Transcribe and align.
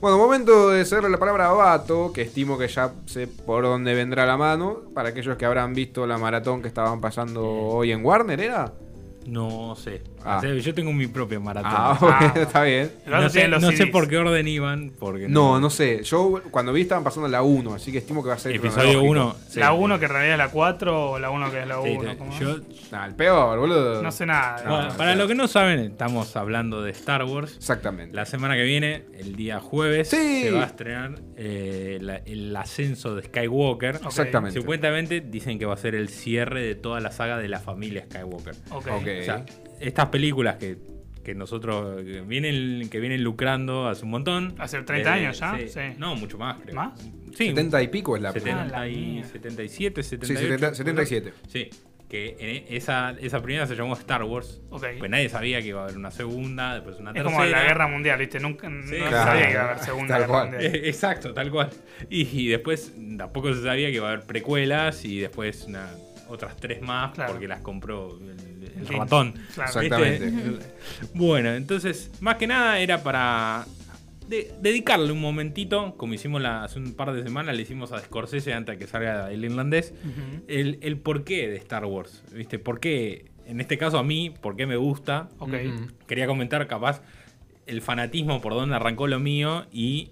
Bueno, 0.00 0.16
momento 0.16 0.70
de 0.70 0.86
cederle 0.86 1.10
la 1.10 1.18
palabra 1.18 1.50
a 1.50 1.52
Bato, 1.52 2.10
que 2.10 2.22
estimo 2.22 2.56
que 2.56 2.68
ya 2.68 2.90
sé 3.04 3.26
por 3.26 3.64
dónde 3.64 3.92
vendrá 3.92 4.24
la 4.24 4.38
mano. 4.38 4.80
Para 4.94 5.10
aquellos 5.10 5.36
que 5.36 5.44
habrán 5.44 5.74
visto 5.74 6.06
la 6.06 6.16
maratón 6.16 6.62
que 6.62 6.68
estaban 6.68 7.02
pasando 7.02 7.46
hoy 7.46 7.92
en 7.92 8.02
Warner, 8.02 8.40
¿era? 8.40 8.72
No 9.26 9.76
sé. 9.76 10.02
Ah. 10.24 10.38
O 10.38 10.40
sea, 10.40 10.54
yo 10.54 10.74
tengo 10.74 10.92
mi 10.92 11.06
propia 11.06 11.38
maratón. 11.40 11.72
Ah, 11.74 11.96
bueno, 12.00 12.16
Ah. 12.20 12.32
está 12.36 12.62
bien. 12.64 12.90
No 13.06 13.28
sé, 13.30 13.48
no 13.48 13.58
por 13.92 14.08
qué 14.08 14.18
orden 14.18 14.48
iban. 14.48 14.92
Porque 14.98 15.28
No, 15.28 15.60
no 15.60 15.70
sé. 15.70 16.02
Yo 16.02 16.42
cuando 16.50 16.72
vi 16.72 16.82
estaban 16.82 17.04
pasando 17.04 17.28
la 17.28 17.42
1, 17.42 17.74
así 17.74 17.92
que 17.92 17.98
estimo 17.98 18.22
que 18.22 18.28
va 18.30 18.34
a 18.34 18.38
ser 18.38 18.52
Episodio 18.56 19.00
cronológico. 19.00 19.10
1. 19.10 19.60
La 19.60 19.72
1 19.72 19.98
que 19.98 20.04
en 20.06 20.10
realidad 20.10 20.32
es 20.34 20.38
la 20.38 20.48
4 20.50 21.10
o 21.12 21.18
la 21.18 21.30
1 21.30 21.50
que 21.50 21.60
es 21.60 21.66
la 21.68 21.80
1. 21.80 22.16
yo, 22.40 22.56
Nah, 22.90 23.06
el 23.06 23.14
peor, 23.14 23.58
boludo. 23.58 24.02
No 24.02 24.10
sé 24.12 24.26
nada. 24.26 24.62
bueno, 24.68 24.96
para 24.96 25.14
los 25.14 25.28
que 25.28 25.34
no 25.34 25.46
saben, 25.48 25.80
estamos 25.80 26.34
hablando 26.36 26.82
de 26.82 26.90
Star 26.90 27.24
Wars. 27.24 27.54
Exactamente. 27.56 28.14
La 28.16 28.26
semana 28.26 28.56
que 28.56 28.64
viene, 28.64 29.04
el 29.18 29.36
día 29.36 29.60
jueves, 29.60 30.08
Sí. 30.08 30.42
se 30.44 30.50
va 30.50 30.62
a 30.62 30.66
estrenar 30.66 31.14
eh, 31.36 31.98
la- 32.00 32.16
el 32.26 32.54
ascenso 32.56 33.14
de 33.14 33.22
Skywalker. 33.22 33.96
Ok. 33.96 34.06
Exactamente. 34.06 34.60
Supuestamente 34.60 35.20
dicen 35.20 35.58
que 35.58 35.64
va 35.66 35.74
a 35.74 35.78
ser 35.78 35.94
el 35.94 36.08
cierre 36.10 36.62
de 36.62 36.74
toda 36.74 37.00
la 37.00 37.10
saga 37.12 37.38
de 37.38 37.48
la 37.48 37.60
familia 37.60 38.04
Skywalker. 38.10 38.54
Ok. 38.70 38.88
Ok. 38.88 39.06
O 39.20 39.24
sea, 39.24 39.44
estas 39.80 40.06
películas 40.06 40.56
que, 40.56 40.76
que 41.24 41.34
nosotros 41.34 42.02
que 42.04 42.20
vienen, 42.22 42.88
que 42.88 43.00
vienen 43.00 43.22
lucrando 43.22 43.88
hace 43.88 44.04
un 44.04 44.10
montón. 44.10 44.54
Hace 44.58 44.82
30 44.82 45.12
años 45.12 45.38
ya, 45.38 45.56
Sí. 45.58 45.68
sí. 45.68 45.80
No, 45.98 46.14
mucho 46.16 46.38
más, 46.38 46.58
creo. 46.62 46.74
¿Más? 46.74 46.98
Sí, 47.36 47.48
70 47.48 47.82
y 47.82 47.88
pico 47.88 48.16
es 48.16 48.22
la 48.22 48.32
70 48.32 48.62
Ah, 48.62 48.66
la 48.66 48.88
y 48.88 48.96
mía. 48.96 49.24
77, 49.24 50.02
Sí, 50.02 50.08
78. 50.10 50.40
70 50.74 50.74
77. 50.74 51.32
Sí, 51.48 51.70
que 52.08 52.36
en 52.40 52.74
esa, 52.76 53.12
esa 53.20 53.40
primera 53.40 53.66
se 53.68 53.76
llamó 53.76 53.94
Star 53.94 54.24
Wars. 54.24 54.60
Ok. 54.70 54.84
Pues 54.98 55.10
nadie 55.10 55.28
sabía 55.28 55.60
que 55.62 55.68
iba 55.68 55.80
a 55.82 55.84
haber 55.84 55.96
una 55.96 56.10
segunda, 56.10 56.74
después 56.74 56.98
una 56.98 57.10
Es 57.10 57.14
tercera. 57.14 57.32
como 57.36 57.44
la 57.48 57.62
guerra 57.62 57.86
mundial, 57.86 58.18
¿viste? 58.18 58.40
Nunca 58.40 58.68
Sí, 58.68 58.96
claro. 58.96 59.10
sabía 59.12 59.46
que 59.46 59.52
iba 59.52 59.60
a 59.60 59.64
haber 59.70 59.78
segunda 59.84 60.08
Tal 60.08 60.20
guerra 60.22 60.32
cual. 60.32 60.50
mundial. 60.50 60.74
Eh, 60.74 60.88
Exacto, 60.88 61.32
tal 61.32 61.50
cual. 61.52 61.70
Y, 62.08 62.22
y 62.40 62.48
después 62.48 62.92
tampoco 63.16 63.54
se 63.54 63.62
sabía 63.62 63.88
que 63.90 63.94
iba 63.96 64.08
a 64.08 64.12
haber 64.14 64.26
precuelas 64.26 65.04
y 65.04 65.20
después 65.20 65.66
una- 65.68 65.88
otras 66.28 66.56
tres 66.56 66.80
más 66.82 67.12
Claro. 67.12 67.32
porque 67.32 67.46
las 67.46 67.60
compró 67.60 68.18
el, 68.18 68.49
el 68.78 68.86
ratón. 68.88 69.34
Exactamente. 69.48 70.32
Bueno, 71.14 71.50
entonces, 71.54 72.10
más 72.20 72.36
que 72.36 72.46
nada 72.46 72.78
era 72.80 73.02
para 73.02 73.66
de- 74.28 74.52
dedicarle 74.60 75.12
un 75.12 75.20
momentito, 75.20 75.94
como 75.96 76.14
hicimos 76.14 76.40
la- 76.42 76.64
hace 76.64 76.78
un 76.78 76.94
par 76.94 77.12
de 77.12 77.22
semanas, 77.22 77.54
le 77.56 77.62
hicimos 77.62 77.92
a 77.92 77.98
Scorsese 78.00 78.52
antes 78.54 78.78
de 78.78 78.84
que 78.84 78.90
salga 78.90 79.30
el 79.32 79.44
irlandés, 79.44 79.92
el, 80.48 80.78
el 80.82 80.98
porqué 80.98 81.48
de 81.48 81.56
Star 81.56 81.84
Wars. 81.84 82.22
¿Viste? 82.32 82.58
¿Por 82.58 82.80
qué? 82.80 83.26
En 83.46 83.60
este 83.60 83.76
caso 83.78 83.98
a 83.98 84.04
mí, 84.04 84.30
¿por 84.30 84.56
qué 84.56 84.66
me 84.66 84.76
gusta? 84.76 85.28
Quería 86.06 86.26
comentar 86.26 86.66
capaz 86.68 87.02
el 87.66 87.82
fanatismo 87.82 88.40
por 88.40 88.54
donde 88.54 88.76
arrancó 88.76 89.06
lo 89.06 89.18
mío 89.20 89.66
y 89.72 90.10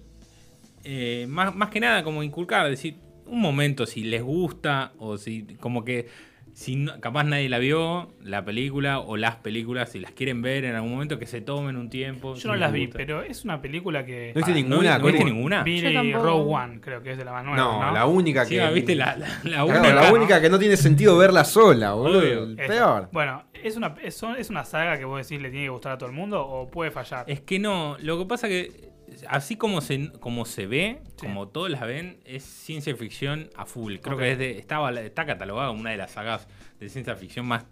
eh, 0.83 1.25
más, 1.29 1.55
más 1.55 1.69
que 1.69 1.79
nada 1.79 2.03
como 2.03 2.23
inculcar, 2.23 2.69
decir, 2.69 2.95
un 3.25 3.39
momento 3.41 3.85
si 3.85 4.03
les 4.03 4.23
gusta 4.23 4.93
o 4.97 5.17
si 5.17 5.43
como 5.59 5.83
que 5.85 6.07
si 6.53 6.75
no- 6.75 6.99
capaz 6.99 7.23
nadie 7.23 7.49
la 7.49 7.59
vio, 7.59 8.13
la 8.21 8.43
película 8.45 8.99
o 8.99 9.17
las 9.17 9.35
películas, 9.37 9.89
si 9.91 9.99
las 9.99 10.11
quieren 10.11 10.41
ver 10.41 10.65
en 10.65 10.75
algún 10.75 10.91
momento, 10.91 11.17
que 11.19 11.25
se 11.25 11.41
tomen 11.41 11.77
un 11.77 11.89
tiempo. 11.89 12.35
si 12.35 12.43
Yo 12.43 12.49
no 12.49 12.55
las 12.55 12.71
vi, 12.71 12.87
pero 12.87 13.21
es 13.21 13.43
una 13.45 13.61
película 13.61 14.05
que. 14.05 14.31
¿No 14.33 14.39
viste 14.39 14.51
Ah, 14.51 14.55
ninguna? 14.55 14.97
¿No, 14.97 15.05
viste 15.05 15.23
ninguna? 15.23 15.63
Vi. 15.63 16.13
Rogue 16.13 16.53
One, 16.53 16.81
creo 16.81 17.01
que 17.01 17.11
es 17.11 17.17
de 17.17 17.25
la 17.25 17.31
más 17.31 17.43
nueva. 17.45 17.57
No, 17.57 17.85
No, 17.85 17.91
la 17.93 18.05
única 18.05 18.45
Sí, 18.45 18.55
que. 18.55 18.61
ah, 18.61 18.69
viste 18.71 18.95
la, 18.95 19.15
la, 19.15 19.27
la 19.27 19.39
Claro, 19.41 19.65
única- 19.67 19.93
la 19.93 20.13
única 20.13 20.41
que 20.41 20.49
no 20.49 20.59
tiene 20.59 20.77
sentido 20.77 21.17
verla 21.17 21.43
sola, 21.45 21.93
boludo. 21.93 22.19
Obvio. 22.19 22.43
El 22.43 22.59
Esa. 22.59 22.67
peor. 22.73 23.09
Bueno, 23.11 23.43
¿es 23.53 23.75
una, 23.77 23.95
¿es 24.03 24.49
una 24.49 24.63
saga 24.65 24.97
que 24.97 25.05
vos 25.05 25.25
decís 25.27 25.41
le 25.41 25.49
tiene 25.49 25.65
que 25.65 25.69
gustar 25.69 25.93
a 25.93 25.97
todo 25.97 26.09
el 26.09 26.15
mundo 26.15 26.45
o 26.45 26.69
puede 26.69 26.91
fallar? 26.91 27.25
Es 27.27 27.41
que 27.41 27.59
no, 27.59 27.97
lo 28.01 28.17
que 28.19 28.25
pasa 28.25 28.47
que 28.47 28.88
así 29.27 29.55
como 29.57 29.81
se, 29.81 30.11
como 30.19 30.45
se 30.45 30.67
ve, 30.67 31.01
Sí. 31.17 31.25
como 31.25 31.47
todos 31.49 31.69
las 31.69 31.81
ven, 31.81 32.19
es 32.25 32.43
ciencia 32.43 32.95
ficción 32.95 33.49
a 33.55 33.65
full. 33.65 33.97
Creo 33.97 34.17
que 34.17 34.31
es 34.31 34.37
de- 34.37 34.57
estaba, 34.57 34.91
está 35.01 35.25
catalogada 35.25 35.67
como 35.69 35.81
una 35.81 35.91
de 35.91 35.97
las 35.97 36.11
sagas 36.11 36.47
de 36.79 36.89
ciencia 36.89 37.15
ficción 37.15 37.45
más 37.45 37.65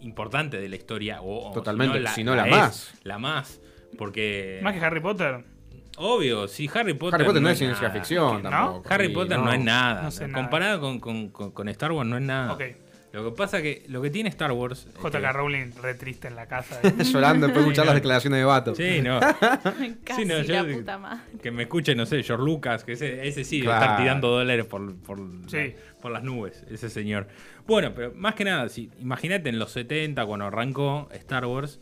importantes 0.00 0.60
de 0.60 0.68
la 0.68 0.76
historia. 0.76 1.20
O, 1.22 1.52
Totalmente, 1.52 2.04
si 2.08 2.24
no 2.24 2.34
la 2.34 2.46
es, 2.46 2.50
más. 2.50 2.94
La 3.04 3.18
más. 3.18 3.60
Porque. 3.98 4.60
Más 4.62 4.74
que 4.74 4.84
Harry 4.84 5.00
Potter. 5.00 5.44
Obvio, 5.98 6.48
si 6.48 6.70
Harry 6.74 6.94
Potter. 6.94 7.16
Harry 7.16 7.26
Potter 7.26 7.42
no 7.42 7.50
es 7.50 7.58
ciencia 7.58 7.90
ficción 7.90 8.42
¿No? 8.42 8.50
tampoco. 8.50 8.88
Harry 8.92 9.08
Potter 9.10 9.38
no, 9.38 9.52
es 9.52 9.60
nada. 9.60 10.02
No 10.02 10.10
sé 10.10 10.26
nada. 10.26 10.42
Comparado 10.42 10.80
con, 10.80 10.98
con- 11.00 11.28
con- 11.28 11.50
con 11.52 11.68
Star 11.68 11.92
Wars 11.92 12.08
no 12.08 12.16
es 12.16 12.22
nada. 12.22 12.52
Ok. 12.54 12.62
Lo 13.12 13.24
que 13.30 13.36
pasa 13.36 13.60
que 13.60 13.84
lo 13.88 14.00
que 14.00 14.08
tiene 14.10 14.28
Star 14.30 14.52
Wars. 14.52 14.86
JK 15.02 15.10
que- 15.10 15.32
Rowling 15.32 15.72
re 15.82 15.94
triste 15.94 16.28
en 16.28 16.36
la 16.36 16.46
casa. 16.46 16.80
Llorando 17.12 17.46
después 17.46 17.64
de 17.66 17.70
escuchar 17.72 17.86
las 17.86 17.94
declaraciones 17.94 18.38
de 18.40 18.44
Vato. 18.44 18.74
Sí, 18.74 19.00
no. 19.02 19.20
Casi 20.04 20.24
no, 20.24 20.40
yo 20.42 20.54
la 20.54 20.64
digo- 20.64 20.78
puta 20.78 20.98
madre. 20.98 21.20
Que 21.42 21.50
me 21.50 21.64
escuche, 21.64 21.94
no 21.94 22.06
sé, 22.06 22.22
George 22.22 22.44
Lucas, 22.44 22.84
que 22.84 22.92
ese, 22.92 23.26
ese 23.28 23.44
sí, 23.44 23.60
Claro. 23.60 23.84
está 23.84 23.96
tirando 23.98 24.28
dólares 24.28 24.64
por, 24.66 24.94
por, 24.96 25.18
Sí. 25.48 25.74
por 26.00 26.10
las 26.12 26.22
nubes, 26.22 26.64
ese 26.70 26.88
señor. 26.88 27.28
Bueno, 27.66 27.92
pero 27.94 28.12
más 28.16 28.34
que 28.34 28.44
nada, 28.44 28.68
si, 28.68 28.90
imagínate 28.98 29.48
en 29.50 29.58
los 29.58 29.72
70, 29.72 30.24
cuando 30.26 30.46
arrancó 30.46 31.08
Star 31.12 31.44
Wars, 31.46 31.80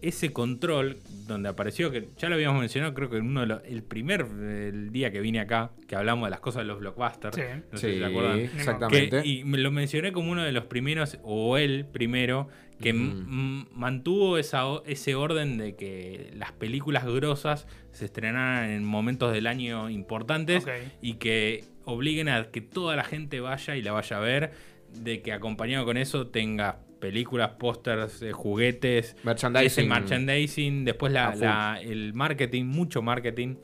ese 0.00 0.32
control 0.32 0.98
donde 1.26 1.48
apareció, 1.48 1.90
que 1.90 2.08
ya 2.18 2.28
lo 2.28 2.36
habíamos 2.36 2.60
mencionado, 2.60 2.94
creo 2.94 3.10
que 3.10 3.16
en 3.16 3.26
uno 3.26 3.40
de 3.40 3.46
los, 3.46 3.62
el 3.64 3.82
primer 3.82 4.22
el 4.22 4.90
día 4.92 5.10
que 5.10 5.20
vine 5.20 5.40
acá, 5.40 5.72
que 5.88 5.96
hablamos 5.96 6.26
de 6.26 6.30
las 6.30 6.40
cosas 6.40 6.62
de 6.62 6.66
los 6.66 6.78
blockbusters, 6.80 7.34
Sí. 7.36 7.42
no 7.72 7.78
sé 7.78 7.86
si 7.88 7.92
Sí, 7.94 7.98
se 7.98 8.04
acuerdan. 8.04 8.38
exactamente. 8.38 9.22
Que- 9.22 9.28
y 9.28 9.44
me 9.44 9.58
lo 9.58 9.70
mencioné 9.70 10.12
como 10.12 10.30
uno 10.30 10.42
de 10.44 10.52
los 10.52 10.64
primeros, 10.66 11.18
o 11.22 11.56
el 11.58 11.84
primero, 11.86 12.48
que 12.80 12.92
mantuvo 12.92 14.38
esa, 14.38 14.62
ese 14.86 15.14
orden 15.14 15.58
de 15.58 15.74
que 15.74 16.30
las 16.36 16.52
películas 16.52 17.04
grosas 17.06 17.66
se 17.92 18.04
estrenaran 18.04 18.70
en 18.70 18.84
momentos 18.84 19.32
del 19.32 19.46
año 19.46 19.90
importantes 19.90 20.64
y 21.02 21.14
que 21.14 21.64
obliguen 21.84 22.28
a 22.28 22.44
que 22.50 22.60
toda 22.60 22.94
la 22.96 23.04
gente 23.04 23.40
vaya 23.40 23.74
y 23.76 23.82
la 23.82 23.92
vaya 23.92 24.16
a 24.18 24.20
ver, 24.20 24.52
de 24.94 25.22
que 25.22 25.32
acompañado 25.32 25.84
con 25.84 25.96
eso 25.96 26.28
tenga 26.28 26.78
películas, 27.00 27.50
pósters, 27.58 28.22
eh, 28.22 28.32
juguetes, 28.32 29.16
Merchandising. 29.24 29.66
ese 29.66 29.84
merchandising, 29.88 30.84
después 30.84 31.12
la- 31.12 31.78
el 31.82 32.14
marketing, 32.14 32.64
mucho 32.64 33.02
marketing 33.02 33.56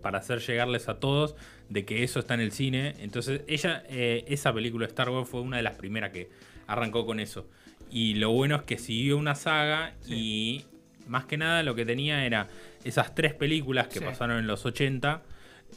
para 0.00 0.18
hacer 0.18 0.40
llegarles 0.40 0.88
a 0.88 0.98
todos 1.00 1.36
de 1.68 1.84
que 1.84 2.02
eso 2.02 2.20
está 2.20 2.34
en 2.34 2.40
el 2.40 2.52
cine. 2.52 2.94
Entonces, 3.00 3.42
ella, 3.46 3.82
eh, 3.88 4.24
esa 4.28 4.52
película 4.52 4.86
Star 4.86 5.10
Wars 5.10 5.28
fue 5.28 5.40
una 5.40 5.56
de 5.56 5.62
las 5.62 5.76
primeras 5.76 6.10
que 6.10 6.28
arrancó 6.66 7.06
con 7.06 7.20
eso. 7.20 7.46
Y 7.90 8.14
lo 8.14 8.30
bueno 8.30 8.56
es 8.56 8.62
que 8.62 8.78
siguió 8.78 9.16
una 9.18 9.34
saga 9.34 9.94
y 10.08 10.64
más 11.06 11.24
que 11.26 11.36
nada 11.36 11.62
lo 11.62 11.74
que 11.74 11.84
tenía 11.84 12.24
era 12.24 12.48
esas 12.84 13.14
tres 13.14 13.34
películas 13.34 13.88
que 13.88 13.98
Sí. 14.00 14.04
pasaron 14.04 14.38
en 14.38 14.46
los 14.46 14.64
80. 14.66 15.22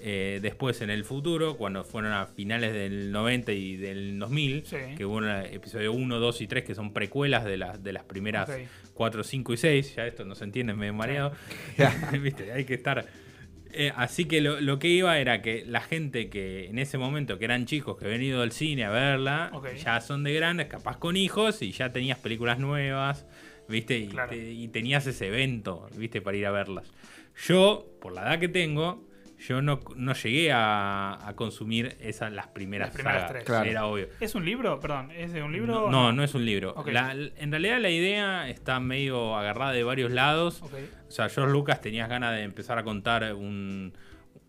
Eh, 0.01 0.39
después 0.41 0.81
en 0.81 0.89
el 0.89 1.03
futuro, 1.05 1.57
cuando 1.57 1.83
fueron 1.83 2.11
a 2.11 2.25
finales 2.27 2.73
del 2.73 3.11
90 3.11 3.51
y 3.53 3.75
del 3.77 4.19
2000, 4.19 4.65
Sí. 4.65 4.77
que 4.97 5.05
hubo 5.05 5.15
un 5.15 5.27
episodio 5.29 5.93
1, 5.93 6.19
2 6.19 6.41
y 6.41 6.47
3 6.47 6.63
que 6.63 6.75
son 6.75 6.93
precuelas 6.93 7.45
de, 7.45 7.57
las 7.57 7.81
de 7.83 7.93
las 7.93 8.03
primeras 8.03 8.49
Ok. 8.49 8.55
4, 8.93 9.23
5 9.23 9.53
y 9.53 9.57
6. 9.57 9.95
Ya 9.95 10.05
esto 10.07 10.25
no 10.25 10.35
se 10.35 10.43
entiende, 10.43 10.73
me 10.73 10.87
he 10.87 10.91
mareado. 10.91 11.31
Viste, 12.21 12.51
hay 12.51 12.65
que 12.65 12.73
estar. 12.75 13.05
Eh, 13.77 13.91
así 13.97 14.23
que 14.25 14.39
lo, 14.39 14.61
lo 14.61 14.79
que 14.79 14.87
iba 14.87 15.17
era 15.19 15.41
que 15.41 15.65
la 15.65 15.81
gente 15.81 16.29
que 16.29 16.67
en 16.69 16.79
ese 16.79 16.97
momento, 16.97 17.37
que 17.37 17.43
eran 17.45 17.65
chicos 17.65 17.97
que 17.97 18.05
habían 18.05 18.21
ido 18.21 18.41
al 18.41 18.51
cine 18.53 18.85
a 18.85 18.89
verla, 18.89 19.51
ya 19.83 19.99
son 19.99 20.23
de 20.23 20.33
grandes, 20.33 20.67
capaz 20.67 20.97
con 20.97 21.17
hijos, 21.17 21.61
y 21.61 21.71
ya 21.73 21.91
tenías 21.91 22.17
películas 22.19 22.57
nuevas, 22.57 23.25
¿viste? 23.67 23.97
Y, 23.99 24.07
Claro. 24.07 24.29
te- 24.29 24.51
y 24.53 24.67
tenías 24.69 25.05
ese 25.07 25.27
evento, 25.27 25.89
¿viste? 25.97 26.21
Para 26.21 26.37
ir 26.37 26.45
a 26.45 26.51
verlas. 26.51 26.89
Yo, 27.47 27.85
por 27.99 28.13
la 28.13 28.21
edad 28.21 28.39
que 28.39 28.47
tengo, 28.47 29.05
yo 29.39 29.61
no, 29.61 29.79
no 29.95 30.13
llegué 30.13 30.51
a, 30.51 31.19
a 31.27 31.35
consumir 31.35 31.97
esas 31.99 32.31
las 32.31 32.47
primeras, 32.47 32.87
Las 32.89 32.95
primeras 32.95 33.17
sagas. 33.21 33.31
tres. 33.33 33.43
Claro. 33.45 33.69
Era 33.69 33.85
obvio. 33.85 34.07
¿Es 34.19 34.33
un 34.35 34.45
libro? 34.45 34.79
Perdón, 34.79 35.11
¿es 35.11 35.33
de 35.33 35.43
un 35.43 35.51
libro? 35.51 35.89
No, 35.91 36.11
no 36.11 36.23
es 36.23 36.33
un 36.35 36.45
libro. 36.45 36.73
La- 36.87 37.11
en 37.13 37.51
realidad 37.51 37.79
la 37.81 37.89
idea 37.89 38.49
está 38.49 38.79
medio 38.79 39.35
agarrada 39.35 39.73
de 39.73 39.83
varios 39.83 40.11
lados. 40.11 40.61
O 40.61 41.11
sea, 41.11 41.29
George 41.29 41.51
Lucas 41.51 41.81
tenía 41.81 42.07
ganas 42.07 42.33
de 42.35 42.43
empezar 42.43 42.77
a 42.77 42.83
contar 42.83 43.33
un- 43.35 43.93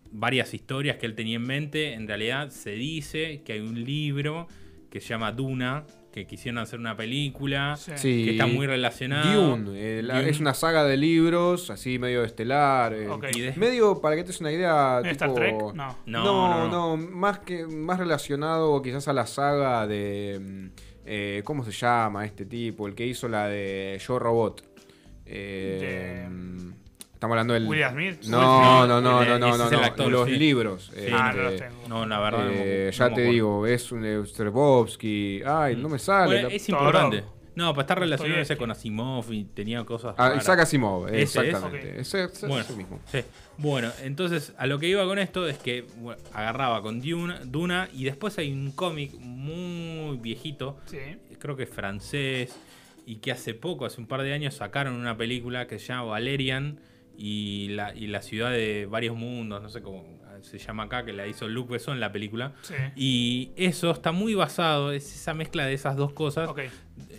varias 0.09 0.53
historias 0.53 0.97
que 0.97 1.05
él 1.05 1.15
tenía 1.15 1.35
en 1.35 1.43
mente. 1.43 1.93
En 1.93 2.07
realidad 2.07 2.49
se 2.49 2.71
dice 2.71 3.41
que 3.43 3.53
hay 3.53 3.59
un 3.59 3.83
libro 3.83 4.47
que 4.89 5.01
se 5.01 5.09
llama 5.09 5.31
Duna, 5.33 5.83
que 6.17 6.25
quisieron 6.27 6.57
hacer 6.57 6.79
una 6.79 6.97
película, 6.97 7.75
Sí. 7.77 8.25
Que 8.25 8.31
está 8.31 8.47
muy 8.47 8.65
relacionado. 8.67 9.55
Dune, 9.57 9.71
eh, 9.99 10.01
la- 10.01 10.17
Dune. 10.19 10.29
es 10.31 10.39
una 10.39 10.53
saga 10.53 10.83
de 10.83 10.97
libros, 10.97 11.69
así 11.69 11.99
medio 11.99 12.23
estelar. 12.23 12.93
eh, 12.93 13.53
Medio, 13.55 14.01
para 14.01 14.15
que 14.15 14.23
te 14.23 14.27
des 14.29 14.41
una 14.41 14.51
idea, 14.51 14.97
¿Es 15.03 15.03
tipo... 15.17 15.25
Star 15.25 15.33
Trek? 15.33 15.55
No. 15.55 15.73
No, 15.73 15.95
No, 16.05 16.23
no, 16.23 16.67
no, 16.69 16.97
no. 16.97 16.97
más 16.97 17.39
que 17.39 17.65
más 17.67 17.99
relacionado 17.99 18.81
quizás 18.81 19.07
a 19.07 19.13
la 19.13 19.25
saga 19.27 19.85
de 19.85 20.39
mm, 20.41 20.65
eh, 21.05 21.41
¿cómo 21.45 21.63
se 21.63 21.71
llama 21.71 22.25
este 22.25 22.45
tipo? 22.45 22.87
El 22.87 22.95
que 22.95 23.05
hizo 23.05 23.27
la 23.27 23.47
de 23.47 23.99
Yo 24.05 24.17
Robot. 24.19 24.63
Eh, 25.25 26.25
De- 26.25 26.29
mm, 26.29 26.73
Estamos 27.17 27.33
hablando 27.33 27.55
del 27.55 27.65
William 27.67 27.93
Smith. 27.93 28.23
No, 28.27 28.85
no, 28.85 29.01
no, 29.01 29.25
no, 29.25 29.39
no, 29.39 29.47
es 29.47 29.57
no, 29.57 29.65
el 29.65 29.71
no, 29.71 29.79
actor, 29.79 30.11
los 30.11 30.27
sí. 30.29 30.35
libros. 30.35 30.91
Sí. 30.95 31.07
Ah, 31.11 31.29
este, 31.31 31.41
no 31.41 31.49
los 31.49 31.55
tengo. 31.59 31.87
No, 31.89 32.05
la 32.05 32.19
verdad. 32.19 32.47
eh, 32.51 32.91
no 32.91 32.97
ya 32.97 33.13
te 33.15 33.21
digo, 33.21 33.65
es 33.65 33.91
un 33.91 34.25
Strebovsky. 34.27 35.41
Ay, 35.43 35.75
no 35.77 35.89
me 35.89 35.97
sale. 35.97 36.27
Bueno, 36.33 36.49
la- 36.49 36.53
es 36.55 36.69
importante. 36.69 37.23
No, 37.55 37.73
pues 37.73 37.85
está 37.85 37.95
relacionado 37.95 38.39
ese 38.39 38.55
con 38.55 38.69
Asimov 38.69 39.33
y 39.33 39.45
tenía 39.45 39.83
cosas. 39.83 40.13
Ah, 40.19 40.27
raras. 40.29 40.43
Isaac 40.43 40.59
Asimov, 40.59 41.07
Ese 41.07 41.23
es. 41.23 41.35
exactamente. 41.37 41.89
Ok. 41.89 41.95
Ese, 42.01 42.23
ese- 42.25 42.45
Bueno, 42.47 42.61
ese 42.61 42.75
mismo. 42.75 42.99
sí. 43.11 43.19
Bueno, 43.57 43.91
entonces 44.03 44.53
a 44.59 44.67
lo 44.67 44.77
que 44.77 44.87
iba 44.87 45.03
con 45.05 45.17
esto 45.17 45.47
es 45.47 45.57
que 45.57 45.85
bueno, 45.97 46.21
agarraba 46.33 46.83
con 46.83 47.01
Duna, 47.01 47.39
Duna 47.45 47.89
y 47.91 48.03
después 48.03 48.37
hay 48.37 48.51
un 48.53 48.71
cómic 48.73 49.13
muy 49.19 50.17
viejito, 50.17 50.77
Sí. 50.85 50.99
creo 51.39 51.55
que 51.55 51.63
es 51.63 51.69
francés, 51.71 52.55
y 53.07 53.15
que 53.15 53.31
hace 53.31 53.55
poco, 53.55 53.85
hace 53.87 53.99
un 54.01 54.05
par 54.05 54.21
de 54.21 54.33
años, 54.33 54.53
sacaron 54.53 54.93
una 54.93 55.17
película 55.17 55.65
que 55.65 55.79
se 55.79 55.87
llama 55.87 56.03
Valerian 56.03 56.77
y 57.17 57.69
la, 57.69 57.93
y 57.95 58.07
la 58.07 58.21
ciudad 58.21 58.51
de 58.51 58.85
varios 58.85 59.15
mundos, 59.15 59.61
no 59.63 59.69
sé 59.69 59.81
cómo 59.81 60.17
se 60.41 60.59
llama 60.59 60.83
acá, 60.83 61.03
que 61.03 61.13
la 61.13 61.25
hizo 61.25 61.47
Luc 61.47 61.71
Besson 61.71 61.99
la 61.99 62.11
película. 62.11 62.53
Sí. 62.61 62.75
Y 62.95 63.51
eso 63.55 63.89
está 63.91 64.11
muy 64.11 64.35
basado, 64.35 64.91
es 64.91 65.11
esa 65.15 65.33
mezcla 65.33 65.65
de 65.65 65.73
esas 65.73 65.95
dos 65.95 66.13
cosas. 66.13 66.47
Ok. 66.47 66.59
Eh, 66.59 66.71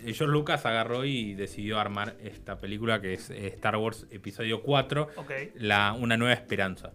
George 0.05 0.27
Lucas 0.27 0.65
agarró 0.65 1.03
y 1.03 1.33
decidió 1.33 1.79
armar 1.79 2.15
esta 2.23 2.57
película 2.59 3.01
que 3.01 3.13
es 3.13 3.29
eh, 3.29 3.47
Star 3.47 3.75
Wars 3.75 4.07
Episodio 4.09 4.61
4, 4.63 5.09
Ok. 5.17 5.31
la, 5.55 5.93
Una 5.93 6.15
Nueva 6.15 6.33
Esperanza. 6.33 6.93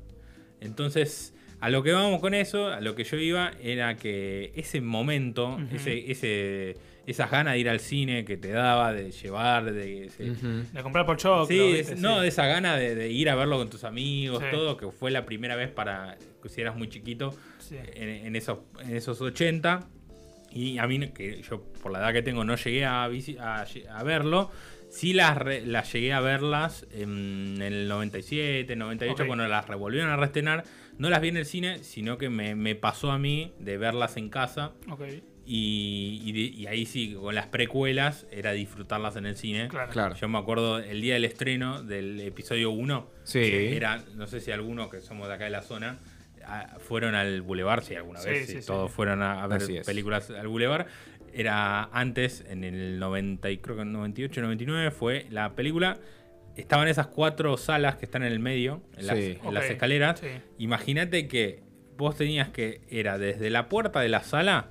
Entonces, 0.61 1.35
a 1.65 1.71
lo 1.71 1.83
que 1.83 1.93
vamos 1.93 2.21
con 2.21 2.35
eso, 2.35 2.69
a 2.69 2.81
lo 2.81 2.95
que 2.95 3.05
yo 3.05 3.17
iba, 3.17 3.53
era 3.63 3.97
que 3.97 4.53
ese 4.55 4.81
momento, 4.81 5.59
ese, 5.73 6.11
ese, 6.11 6.77
esas 7.07 7.31
ganas 7.31 7.55
de 7.55 7.61
ir 7.61 7.69
al 7.69 7.81
cine 7.81 8.25
que 8.25 8.37
te 8.37 8.49
daba, 8.51 8.93
de 8.93 9.11
llevar, 9.13 9.73
de... 9.73 10.07
ese- 10.07 10.31
Ujú. 10.33 10.65
De 10.73 10.83
comprar 10.83 11.07
por 11.07 11.17
choclo. 11.17 11.47
Sí, 11.47 11.83
no, 11.99 12.17
Sí. 12.17 12.23
de 12.23 12.29
esa 12.29 12.47
gana 12.47 12.77
de, 12.77 12.95
de 12.95 13.11
ir 13.11 13.31
a 13.31 13.35
verlo 13.35 13.57
con 13.59 13.71
tus 13.71 13.85
amigos, 13.85 14.41
Sí. 14.43 14.47
todo, 14.51 14.77
que 14.77 14.91
fue 14.91 15.11
la 15.11 15.25
primera 15.25 15.57
vez 15.57 15.71
para, 15.71 16.17
que 16.43 16.49
si 16.49 16.61
eras 16.61 16.77
muy 16.77 16.89
chiquito, 16.89 17.35
Sí. 17.59 17.77
en, 17.95 18.09
en 18.09 18.37
esos, 18.37 18.59
en 18.83 18.97
esos 18.97 19.21
80. 19.21 19.87
Y 20.57 20.79
a 20.79 20.87
mí, 20.87 21.09
que 21.09 21.43
yo 21.43 21.65
por 21.83 21.91
la 21.93 21.99
edad 21.99 22.13
que 22.13 22.23
tengo 22.23 22.45
no 22.45 22.55
llegué 22.57 22.85
a 22.85 23.09
verlo, 24.05 24.51
sí 24.95 25.13
las, 25.13 25.37
re- 25.37 25.67
las 25.67 25.93
llegué 25.93 26.13
a 26.13 26.21
verlas 26.21 26.87
en 26.93 27.61
el 27.61 27.89
97, 27.89 28.77
98, 28.77 29.23
Ok. 29.23 29.27
cuando 29.27 29.47
las 29.49 29.67
revolvieron 29.69 30.11
a 30.11 30.17
restrenar. 30.17 30.65
No 30.99 31.11
las 31.11 31.21
vi 31.21 31.29
en 31.29 31.37
el 31.37 31.47
cine, 31.47 31.83
sino 31.83 32.19
que 32.19 32.31
me, 32.31 32.55
me 32.55 32.75
pasó 32.77 33.11
a 33.11 33.19
mí 33.19 33.53
de 33.59 33.77
verlas 33.79 34.17
en 34.17 34.29
casa. 34.29 34.73
Ok. 34.91 35.03
Y, 35.47 36.53
y 36.57 36.67
ahí 36.69 36.87
sí, 36.87 37.15
con 37.21 37.35
las 37.35 37.47
precuelas, 37.49 38.27
era 38.31 38.53
disfrutarlas 38.53 39.17
en 39.17 39.27
el 39.27 39.37
cine. 39.37 39.69
Claro. 39.69 39.93
Claro. 39.93 40.15
Yo 40.15 40.29
me 40.29 40.39
acuerdo 40.39 40.79
el 40.79 41.01
día 41.03 41.15
del 41.15 41.25
estreno 41.25 41.83
del 41.83 42.21
episodio 42.21 42.71
1. 42.71 43.11
Sí. 43.25 43.41
que 43.41 43.77
Era, 43.77 44.03
no 44.15 44.27
sé 44.27 44.41
si 44.41 44.53
algunos 44.53 44.89
que 44.89 45.01
somos 45.01 45.29
de 45.29 45.35
acá 45.35 45.45
de 45.45 45.51
la 45.51 45.63
zona 45.63 45.99
ah, 46.47 46.77
fueron 46.79 47.15
al 47.15 47.43
Boulevard, 47.43 47.83
si 47.83 47.95
alguna 47.95 48.21
Sí, 48.21 48.31
vez 48.31 48.47
sí, 48.47 48.53
si 48.55 48.61
sí. 48.63 48.67
todos 48.67 48.91
fueron 48.91 49.23
a, 49.23 49.43
a 49.43 49.47
ver 49.47 49.63
Así 49.63 49.77
es. 49.77 49.87
películas 49.87 50.31
al 50.31 50.49
Boulevard. 50.49 50.87
Era 51.35 51.85
antes, 51.93 52.45
en 52.49 52.63
el 52.65 52.99
90, 52.99 53.51
y 53.51 53.59
creo 53.59 53.77
que 53.77 53.83
en 53.83 53.93
98, 53.93 54.41
99, 54.41 54.91
fue 54.91 55.27
la 55.31 55.55
película. 55.55 55.99
Estaban 56.57 56.87
esas 56.87 57.09
cuatro 57.09 57.57
salas 57.57 57.97
que 57.97 58.05
están 58.05 58.23
en 58.23 58.33
el 58.33 58.39
medio, 58.39 58.83
en, 58.97 59.07
las, 59.09 59.17
Sí. 59.19 59.39
en 59.43 59.55
las 59.55 59.65
Ok, 59.65 59.71
escaleras. 59.73 60.21
sí. 60.21 60.29
Imagínate 60.59 61.27
que 61.27 61.63
vos 61.97 62.17
tenías 62.17 62.49
que, 62.51 62.83
era 62.89 63.19
desde 63.19 63.51
la 63.51 63.69
puerta 63.69 64.01
de 64.01 64.09
la 64.09 64.23
sala, 64.23 64.71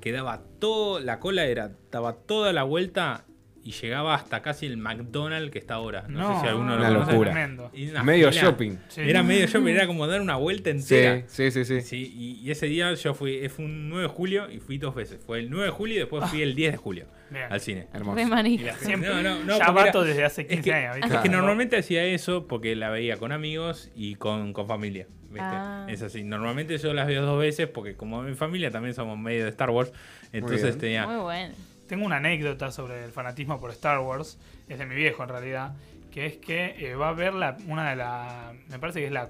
que 0.00 0.12
daba 0.12 0.44
todo, 0.60 1.00
la 1.00 1.18
cola 1.18 1.44
era, 1.46 1.72
daba 1.90 2.12
toda 2.14 2.52
la 2.52 2.62
vuelta 2.62 3.24
y 3.66 3.72
llegaba 3.72 4.14
hasta 4.14 4.42
casi 4.42 4.66
el 4.66 4.76
McDonald's 4.76 5.50
que 5.50 5.58
está 5.58 5.74
ahora. 5.74 6.04
No, 6.08 6.36
sé 6.36 6.42
si 6.42 6.46
alguno 6.48 6.70
lo 6.76 6.78
Una 6.78 6.88
conoce. 6.88 7.12
locura. 7.12 7.30
Tremendo. 7.32 7.70
Y 7.74 7.88
una 7.90 8.02
Medio 8.04 8.30
fila. 8.30 8.42
shopping. 8.42 8.72
Sí. 8.88 9.00
Era 9.02 9.22
medio 9.22 9.46
shopping, 9.46 9.68
era 9.72 9.86
como 9.86 10.06
dar 10.06 10.20
una 10.20 10.36
vuelta 10.36 10.70
entera. 10.70 11.22
sí, 11.26 11.50
sí, 11.50 11.64
sí. 11.64 11.80
Sí, 11.82 12.12
y, 12.16 12.46
y 12.46 12.50
ese 12.50 12.66
día 12.66 12.94
yo 12.94 13.14
fui, 13.14 13.36
eh, 13.36 13.48
fue 13.48 13.64
un 13.64 13.88
9 13.88 14.02
de 14.04 14.08
julio 14.08 14.50
y 14.50 14.58
fui 14.60 14.78
dos 14.78 14.94
veces. 14.94 15.18
Fue 15.26 15.40
el 15.40 15.50
9 15.50 15.66
de 15.66 15.70
julio 15.72 15.94
y 15.96 15.98
después 15.98 16.30
fui 16.30 16.42
el 16.42 16.54
10 16.54 16.72
de 16.72 16.78
julio 16.78 17.06
Bien. 17.30 17.46
al 17.50 17.60
cine. 17.60 17.88
Hermoso. 17.92 18.16
Mira, 18.42 18.74
siempre. 18.76 19.08
No, 19.10 19.22
no, 19.22 19.44
no, 19.44 19.58
ya 19.58 19.70
vato 19.72 19.98
era- 20.02 20.08
desde 20.10 20.24
hace 20.24 20.46
15 20.46 20.58
Es 20.60 20.64
que, 20.64 20.72
años. 20.72 20.96
es 21.12 21.20
que 21.20 21.28
No. 21.28 21.38
normalmente 21.38 21.76
hacía 21.76 22.04
eso 22.04 22.46
porque 22.46 22.76
la 22.76 22.90
veía 22.90 23.16
con 23.16 23.32
amigos 23.32 23.90
y 23.96 24.14
con, 24.14 24.52
con 24.52 24.66
familia. 24.68 25.06
¿viste? 25.28 25.40
Ah. 25.42 25.86
Es 25.90 26.00
así. 26.02 26.22
Normalmente 26.24 26.78
yo 26.78 26.94
las 26.94 27.06
veo 27.08 27.22
dos 27.26 27.38
veces 27.38 27.66
porque 27.68 27.94
como 27.94 28.22
mi 28.22 28.34
familia 28.34 28.70
también 28.70 28.94
somos 28.94 29.18
medio 29.18 29.42
de 29.44 29.50
Star 29.50 29.70
Wars. 29.70 29.92
Entonces 30.32 30.78
tenía... 30.78 31.06
Muy 31.06 31.20
bueno. 31.20 31.54
Tengo 31.86 32.04
una 32.06 32.16
anécdota 32.16 32.70
sobre 32.72 33.04
el 33.04 33.12
fanatismo 33.12 33.60
por 33.60 33.70
Star 33.70 34.00
Wars, 34.00 34.38
es 34.68 34.78
de 34.78 34.86
mi 34.86 34.94
viejo 34.94 35.22
en 35.22 35.28
realidad, 35.28 35.74
que 36.10 36.26
es 36.26 36.36
que 36.38 36.74
eh, 36.78 36.94
va 36.96 37.10
a 37.10 37.12
ver 37.12 37.34
la, 37.34 37.56
una 37.68 37.90
de 37.90 37.96
las, 37.96 38.54
me 38.68 38.78
parece 38.78 39.00
que 39.00 39.06
es 39.06 39.12
la, 39.12 39.28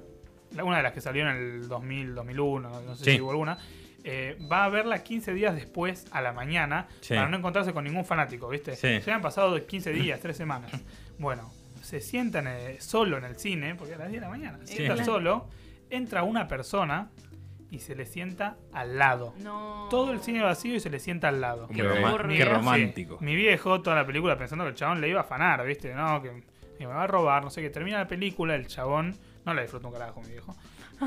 la- 0.54 0.64
una 0.64 0.78
de 0.78 0.82
las 0.82 0.92
que 0.92 1.00
salió 1.00 1.22
en 1.22 1.36
el 1.36 1.68
2000, 1.68 2.14
2001, 2.14 2.68
no, 2.68 2.80
no 2.80 2.94
sé 2.94 3.04
Sí. 3.04 3.10
si 3.12 3.20
hubo 3.20 3.30
alguna, 3.32 3.58
eh, 4.04 4.38
va 4.50 4.64
a 4.64 4.68
verla 4.68 5.02
15 5.02 5.34
días 5.34 5.54
después 5.54 6.06
a 6.12 6.20
la 6.22 6.32
mañana 6.32 6.86
Sí. 7.00 7.14
para 7.14 7.28
no 7.28 7.36
encontrarse 7.36 7.72
con 7.72 7.84
ningún 7.84 8.04
fanático, 8.04 8.48
¿viste? 8.48 8.76
Sí. 8.76 9.00
Ya 9.04 9.14
han 9.16 9.22
pasado 9.22 9.66
15 9.66 9.92
días, 9.92 10.20
3 10.20 10.36
semanas. 10.36 10.70
Bueno, 11.18 11.52
se 11.82 12.00
sientan 12.00 12.46
eh, 12.46 12.76
solo 12.80 13.18
en 13.18 13.24
el 13.24 13.36
cine, 13.36 13.74
porque 13.74 13.94
a 13.94 13.98
las 13.98 14.08
10 14.08 14.20
de 14.20 14.26
la 14.26 14.30
mañana, 14.30 14.58
se 14.60 14.66
Sí. 14.68 14.74
sienta 14.76 14.94
Claro. 14.94 15.12
solo, 15.12 15.48
entra 15.90 16.22
una 16.22 16.46
persona 16.48 17.10
y 17.70 17.80
se 17.80 17.94
le 17.94 18.06
sienta 18.06 18.56
al 18.72 18.96
lado. 18.98 19.34
No. 19.38 19.88
Todo 19.90 20.12
el 20.12 20.20
cine 20.20 20.42
vacío 20.42 20.74
y 20.74 20.80
se 20.80 20.88
le 20.90 20.98
sienta 21.00 21.28
al 21.28 21.40
lado. 21.40 21.68
Qué, 21.68 21.82
romántico. 22.44 23.18
Sí. 23.18 23.24
Mi 23.24 23.34
viejo, 23.36 23.82
toda 23.82 23.96
la 23.96 24.06
película 24.06 24.36
pensando 24.38 24.64
que 24.64 24.70
el 24.70 24.76
chabón 24.76 25.00
le 25.00 25.08
iba 25.08 25.20
a 25.20 25.24
afanar, 25.24 25.64
¿viste? 25.66 25.92
No, 25.94 26.22
que, 26.22 26.42
que 26.78 26.86
me 26.86 26.92
va 26.94 27.02
a 27.04 27.06
robar, 27.06 27.42
no 27.42 27.50
sé 27.50 27.62
qué. 27.62 27.70
Termina 27.70 27.98
la 27.98 28.06
película, 28.08 28.54
el 28.54 28.66
chabón, 28.66 29.16
no 29.44 29.52
la 29.54 29.62
disfruto 29.62 29.88
un 29.88 29.92
carajo, 29.94 30.20
mi 30.22 30.28
viejo. 30.30 30.54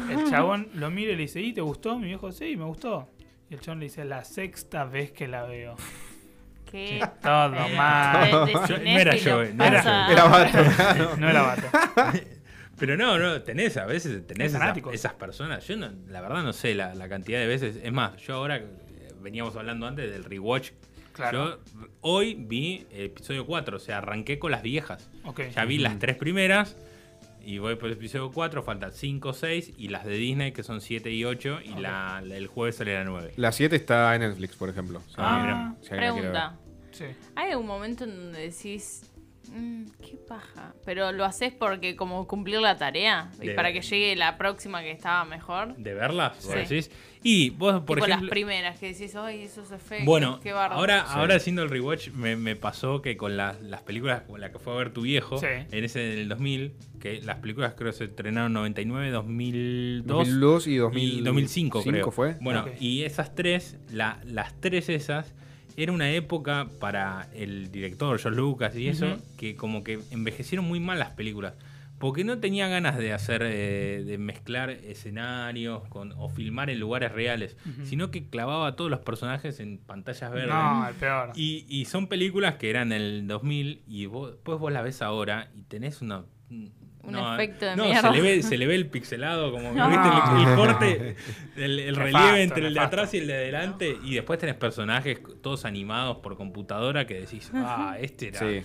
El 0.10 0.26
chabón 0.30 0.70
lo 0.74 0.90
mira 0.92 1.12
y 1.14 1.16
le 1.16 1.22
dice, 1.24 1.40
¿y 1.42 1.54
te 1.54 1.62
gustó? 1.62 1.98
Mi 1.98 2.08
viejo, 2.08 2.32
sí, 2.32 2.56
me 2.58 2.66
gustó. 2.66 3.10
Y 3.50 3.54
el 3.56 3.62
chabón 3.62 3.80
le 3.80 3.86
dice, 3.86 4.04
la 4.06 4.24
sexta 4.24 4.84
vez 4.84 5.12
que 5.12 5.28
la 5.28 5.44
veo. 5.44 5.76
¿Qué? 6.70 7.02
Todo 7.22 7.50
mal. 7.76 8.46
de- 8.46 8.52
de 8.52 8.54
Yo- 8.68 8.78
no 8.78 9.00
era 9.00 9.16
yo, 9.16 9.44
no 9.56 9.64
era 9.66 9.84
yo. 9.84 10.12
Era 10.14 10.24
vato. 10.26 11.16
No 11.18 11.30
era 11.30 11.42
vato. 11.42 11.68
Pero 12.80 12.96
no, 12.98 13.18
no, 13.18 13.42
tenés 13.42 13.78
a 13.78 13.86
veces, 13.86 14.26
tenés 14.26 14.54
Es 14.54 14.62
esas, 14.62 14.78
esas 14.94 15.14
personas. 15.14 15.68
Yo 15.68 15.76
no, 15.78 15.92
la 16.08 16.22
verdad 16.22 16.44
no 16.44 16.54
sé 16.54 16.74
la, 16.76 16.96
la 16.96 17.10
cantidad 17.10 17.40
de 17.40 17.48
veces. 17.48 17.78
Es 17.84 17.92
más, 17.92 18.18
yo 18.18 18.36
ahora, 18.36 18.58
eh, 18.58 18.68
veníamos 19.22 19.56
hablando 19.56 19.86
antes 19.88 20.10
del 20.12 20.24
rewatch. 20.24 20.72
Claro. 21.14 21.60
Yo 21.68 21.88
hoy 22.02 22.36
vi 22.36 22.86
el 22.92 23.06
episodio 23.08 23.46
4, 23.46 23.76
o 23.78 23.80
sea, 23.80 23.98
arranqué 23.98 24.40
con 24.40 24.52
las 24.52 24.62
viejas. 24.62 25.10
Ok. 25.26 25.42
Ya 25.54 25.66
vi 25.66 25.78
las 25.78 26.00
tres 26.00 26.16
primeras 26.16 26.78
y 27.44 27.58
voy 27.58 27.76
por 27.76 27.88
el 27.88 27.94
episodio 27.94 28.32
4, 28.32 28.64
faltan 28.64 28.94
5, 28.94 29.34
6 29.34 29.74
y 29.78 29.90
las 29.90 30.06
de 30.06 30.14
Disney 30.14 30.52
que 30.54 30.64
son 30.64 30.80
7 30.80 31.12
y 31.12 31.26
8 31.26 31.60
y 31.66 31.70
la, 31.82 32.22
la- 32.24 32.38
el 32.38 32.48
jueves 32.48 32.78
sale 32.78 32.94
la 32.94 33.04
9. 33.04 33.34
La 33.36 33.52
7 33.52 33.76
está 33.76 34.16
en 34.16 34.22
Netflix, 34.22 34.56
por 34.56 34.70
ejemplo. 34.70 35.02
Si 35.10 35.16
Ah, 35.18 35.42
alguien- 35.42 35.78
si. 35.82 35.90
Pregunta. 35.90 36.58
Sí. 36.92 37.06
¿Hay 37.36 37.54
un 37.54 37.66
momento 37.68 38.04
en 38.06 38.16
donde 38.16 38.40
decís, 38.40 39.09
"Mm, 39.52 39.86
qué 40.02 40.18
paja? 40.28 40.74
Pero 40.86 41.12
lo 41.12 41.26
haces 41.26 41.54
porque 41.54 41.96
como 41.96 42.28
cumplir 42.28 42.60
la 42.62 42.78
tarea 42.78 43.32
y 43.42 43.48
De- 43.48 43.54
para 43.54 43.74
que 43.74 43.82
llegue 43.82 44.16
la 44.16 44.38
próxima 44.38 44.82
que 44.82 44.92
estaba 44.92 45.26
mejor. 45.26 45.76
¿De 45.78 45.94
verlas? 45.94 46.38
Sí. 46.40 46.50
decís? 46.54 46.92
Y 47.22 47.50
vos, 47.50 47.82
por 47.84 47.98
tipo 47.98 48.06
ejemplo... 48.06 48.26
las 48.28 48.30
primeras 48.30 48.80
que 48.80 48.94
decís, 48.94 49.14
ay, 49.16 49.42
esos 49.44 49.72
efectos, 49.72 50.06
Bueno, 50.06 50.40
qué 50.42 50.54
bárbaro". 50.54 50.80
ahora, 50.80 51.02
Sí. 51.06 51.12
ahora 51.16 51.36
haciendo 51.36 51.64
el 51.64 51.70
rewatch 51.70 52.12
me, 52.12 52.38
me 52.38 52.56
pasó 52.56 53.02
que 53.02 53.18
con 53.18 53.36
las, 53.36 53.60
las 53.62 53.82
películas 53.82 54.22
como 54.22 54.38
la 54.38 54.52
que 54.54 54.60
fue 54.60 54.72
a 54.74 54.78
ver 54.78 54.94
tu 54.94 55.02
viejo, 55.02 55.38
Sí. 55.38 55.48
en 55.48 55.84
ese 55.84 56.00
del 56.00 56.30
2000, 56.30 56.74
que 57.02 57.22
las 57.22 57.38
películas 57.40 57.74
creo 57.76 57.92
que 57.92 57.98
se 57.98 58.04
estrenaron 58.06 58.54
99, 58.54 59.12
2002, 59.12 60.06
2002 60.08 60.68
y 60.68 60.76
2000 60.78 61.20
y 61.20 61.22
2005 61.22 61.82
creo. 61.84 61.94
¿Cinco 61.96 62.12
fue? 62.12 62.36
Bueno, 62.42 62.66
y 62.80 63.04
esas 63.04 63.36
tres, 63.36 63.78
la- 63.92 64.20
las 64.26 64.60
tres 64.62 64.88
esas, 64.90 65.34
era 65.84 65.94
una 65.94 66.12
época 66.12 66.68
para 66.80 67.30
el 67.34 67.72
director 67.72 68.20
George 68.20 68.38
Lucas 68.38 68.76
y 68.76 68.90
eso, 68.90 69.18
que 69.38 69.56
como 69.56 69.84
que 69.84 70.00
envejecieron 70.12 70.66
muy 70.66 70.80
mal 70.80 71.00
las 71.00 71.12
películas. 71.12 71.54
Porque 72.00 72.24
no 72.24 72.40
tenía 72.40 72.70
ganas 72.70 72.98
de 72.98 73.12
hacer, 73.12 73.42
eh, 73.44 74.04
de 74.06 74.18
mezclar 74.18 74.70
escenarios 74.70 75.86
con, 75.90 76.14
o 76.14 76.30
filmar 76.30 76.70
en 76.70 76.80
lugares 76.80 77.12
reales, 77.12 77.58
sino 77.84 78.10
que 78.10 78.30
clavaba 78.30 78.68
a 78.68 78.76
todos 78.76 78.90
los 78.90 79.02
personajes 79.02 79.60
en 79.60 79.78
pantallas 79.78 80.32
verdes. 80.32 80.50
No, 80.50 80.88
el 80.88 80.96
peor. 80.96 81.32
Y, 81.36 81.66
y 81.68 81.86
son 81.86 82.08
películas 82.08 82.56
que 82.56 82.70
eran 82.70 82.92
en 82.92 83.02
el 83.02 83.28
2000 83.28 83.84
y 83.86 84.06
vos, 84.06 84.32
después 84.32 84.60
vos 84.60 84.72
las 84.72 84.84
ves 84.84 85.02
ahora 85.02 85.50
y 85.56 85.64
tenés 85.64 86.02
una... 86.02 86.24
Un 87.02 87.16
efecto 87.18 87.66
de 87.66 87.76
no, 87.76 87.86
mierda. 87.86 88.02
Se 88.12 88.16
le, 88.18 88.22
ve, 88.22 88.44
se 88.44 88.58
le 88.58 88.68
ve 88.68 88.76
el 88.76 88.86
pixelado, 88.88 89.52
como 89.52 89.70
que, 89.72 89.78
No. 89.80 89.90
¿viste? 89.90 90.08
El, 90.44 90.48
el 90.50 90.56
corte, 90.56 91.16
el, 91.56 91.80
el 91.80 91.96
relieve 91.96 92.44
entre 92.44 92.68
el 92.68 92.74
de 92.74 92.80
atrás 92.82 93.14
y 93.14 93.18
el 93.20 93.28
de 93.28 93.34
adelante. 93.36 93.98
Y 94.04 94.16
después 94.16 94.38
tenés 94.38 94.56
personajes 94.56 95.20
todos 95.42 95.66
animados 95.66 96.18
por 96.18 96.36
computadora 96.36 97.08
que 97.08 97.22
decís, 97.22 97.50
ah, 97.56 97.96
este 98.00 98.28
era... 98.28 98.40
Sí. 98.40 98.62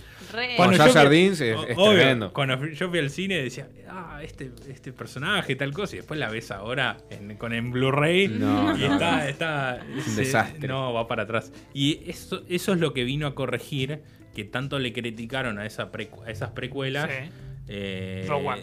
Con 0.57 0.71
yo 0.71 0.77
Jar 0.77 0.87
fui- 0.89 0.93
Jar 0.93 1.09
Binks 1.09 1.41
es- 1.41 1.57
es 1.69 1.77
obvio, 1.77 1.93
tremendo. 1.97 2.33
Cuando 2.33 2.65
yo 2.67 2.89
fui 2.89 2.99
al 2.99 3.09
cine 3.09 3.41
decía, 3.41 3.67
ah, 3.89 4.19
este, 4.21 4.51
este 4.69 4.91
personaje, 4.91 5.55
tal 5.55 5.71
cosa, 5.73 5.95
y 5.95 5.99
después 5.99 6.19
la 6.19 6.29
ves 6.29 6.51
ahora 6.51 6.97
en- 7.09 7.37
con 7.37 7.53
en 7.53 7.71
Blu-ray 7.71 8.27
No, 8.27 8.75
y 8.77 8.81
no. 8.81 8.93
está, 8.93 9.29
está 9.29 9.77
Es 9.77 10.07
un 10.07 10.13
se- 10.13 10.21
desastre. 10.21 10.67
No, 10.67 10.93
va 10.93 11.07
para 11.07 11.23
atrás. 11.23 11.51
Y 11.73 12.01
eso, 12.09 12.43
eso 12.49 12.73
es 12.73 12.79
lo 12.79 12.93
que 12.93 13.05
vino 13.05 13.27
a 13.27 13.33
corregir 13.33 14.01
que 14.35 14.43
tanto 14.43 14.77
le 14.77 14.91
criticaron 14.91 15.57
a, 15.57 15.65
esa 15.65 15.91
precu- 15.91 16.23
a 16.25 16.29
esas 16.29 16.49
precuelas. 16.51 17.09
Sí. 17.09 17.29
Eh, 17.67 18.25
Rogue 18.27 18.47
One. 18.47 18.61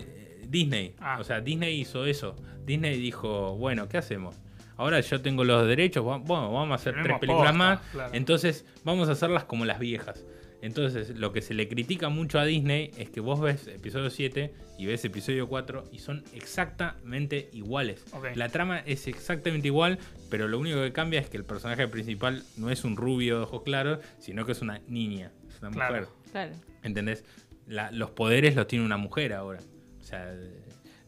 Disney. 0.48 0.94
Ah. 0.98 1.18
O 1.20 1.24
sea, 1.24 1.40
Disney 1.40 1.80
hizo 1.80 2.04
eso. 2.06 2.36
Disney 2.64 2.98
dijo, 2.98 3.56
bueno, 3.56 3.88
¿qué 3.88 3.98
hacemos? 3.98 4.36
Ahora 4.76 5.00
yo 5.00 5.20
tengo 5.20 5.44
los 5.44 5.66
derechos, 5.66 6.02
bueno, 6.04 6.24
vamos 6.52 6.70
a 6.72 6.74
hacer 6.74 6.94
Tenemos 6.94 7.08
tres 7.08 7.20
películas 7.20 7.52
posta, 7.52 7.58
más. 7.58 7.80
claro. 7.92 8.14
Entonces 8.14 8.64
vamos 8.84 9.08
a 9.08 9.12
hacerlas 9.12 9.44
como 9.44 9.64
las 9.64 9.78
viejas. 9.78 10.24
Entonces, 10.60 11.10
lo 11.18 11.32
que 11.32 11.42
se 11.42 11.54
le 11.54 11.66
critica 11.68 12.08
mucho 12.08 12.38
a 12.38 12.44
Disney 12.44 12.92
es 12.96 13.10
que 13.10 13.18
vos 13.20 13.40
ves 13.40 13.66
episodio 13.66 14.10
7 14.10 14.52
y 14.78 14.86
ves 14.86 15.04
episodio 15.04 15.48
4 15.48 15.84
y 15.90 15.98
son 15.98 16.22
exactamente 16.34 17.48
iguales. 17.52 18.04
La 18.36 18.48
trama 18.48 18.78
es 18.80 19.08
exactamente 19.08 19.66
igual, 19.68 19.98
pero 20.30 20.46
lo 20.48 20.58
único 20.60 20.80
que 20.80 20.92
cambia 20.92 21.18
es 21.20 21.28
que 21.28 21.36
el 21.36 21.44
personaje 21.44 21.88
principal 21.88 22.44
no 22.56 22.70
es 22.70 22.84
un 22.84 22.96
rubio 22.96 23.38
de 23.38 23.42
ojos 23.42 23.62
claros, 23.62 23.98
sino 24.20 24.46
que 24.46 24.52
es 24.52 24.62
una 24.62 24.80
niña, 24.86 25.32
es 25.48 25.60
una 25.60 25.70
Claro. 25.72 25.94
mujer. 25.94 26.08
Claro. 26.30 26.52
¿Entendés? 26.84 27.24
La- 27.66 27.90
los 27.90 28.10
poderes 28.10 28.54
los 28.56 28.66
tiene 28.66 28.84
una 28.84 28.96
mujer 28.96 29.32
ahora. 29.32 29.60
O 30.00 30.04
sea, 30.04 30.26
de- 30.26 30.62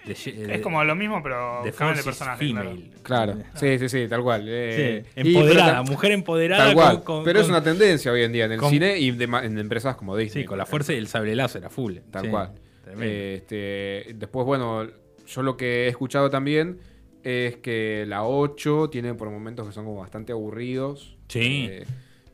de- 0.06 0.54
Es 0.54 0.61
como 0.61 0.84
lo 0.84 0.94
mismo, 0.94 1.23
pero 1.23 1.62
de 1.64 1.73
personaje. 1.73 2.50
claro. 2.50 2.70
female. 2.70 2.90
Claro, 3.02 3.37
sí, 3.54 3.78
sí, 3.78 3.88
sí, 3.88 4.06
tal 4.08 4.23
cual. 4.23 4.44
eh, 4.46 5.04
Sí, 5.04 5.11
empoderada, 5.16 5.82
mujer 5.82 6.12
empoderada. 6.12 6.64
Tal 6.66 6.75
cual. 6.75 6.96
con- 6.96 7.04
con- 7.16 7.25
pero 7.25 7.40
es 7.40 7.49
una 7.49 7.62
tendencia 7.62 8.12
hoy 8.12 8.23
en 8.23 8.32
día 8.32 8.44
en 8.44 8.52
el 8.52 8.58
con- 8.61 8.70
cine 8.70 8.99
y 8.99 9.11
de 9.12 9.25
en 9.25 9.58
empresas 9.58 9.96
como 9.96 10.16
Disney. 10.16 10.42
Sí, 10.44 10.46
con 10.46 10.58
la 10.58 10.66
fuerza 10.66 10.92
y 10.92 10.96
el 10.96 11.06
sable 11.08 11.34
láser 11.34 11.64
a 11.64 11.70
full. 11.70 11.96
Tal 12.11 12.25
Sí, 12.26 12.28
cual. 12.30 12.52
tremendo. 12.84 13.14
Este, 13.14 14.14
después, 14.16 14.44
bueno, 14.46 14.87
yo 15.26 15.42
lo 15.42 15.56
que 15.56 15.87
he 15.87 15.88
escuchado 15.88 16.28
también 16.28 16.78
es 17.23 17.56
que 17.56 18.04
la 18.06 18.25
8 18.25 18.90
tiene 18.90 19.14
por 19.14 19.30
momentos 19.30 19.66
que 19.66 19.73
son 19.73 19.87
como 19.87 20.00
bastante 20.00 20.32
aburridos. 20.32 21.16
Sí. 21.28 21.68
eh, 21.70 21.84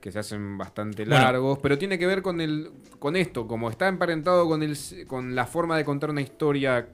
que 0.00 0.10
se 0.12 0.18
hacen 0.18 0.56
bastante 0.58 1.04
Bueno. 1.04 1.22
largos, 1.22 1.58
pero 1.62 1.76
tiene 1.78 1.98
que 1.98 2.06
ver 2.06 2.22
con 2.22 2.40
el 2.40 2.70
con 2.98 3.16
esto, 3.16 3.46
como 3.46 3.70
está 3.70 3.88
emparentado 3.88 4.46
con 4.48 4.62
el 4.62 4.76
con 5.06 5.34
la 5.34 5.46
forma 5.46 5.76
de 5.76 5.84
contar 5.84 6.10
una 6.10 6.20
historia 6.22 6.88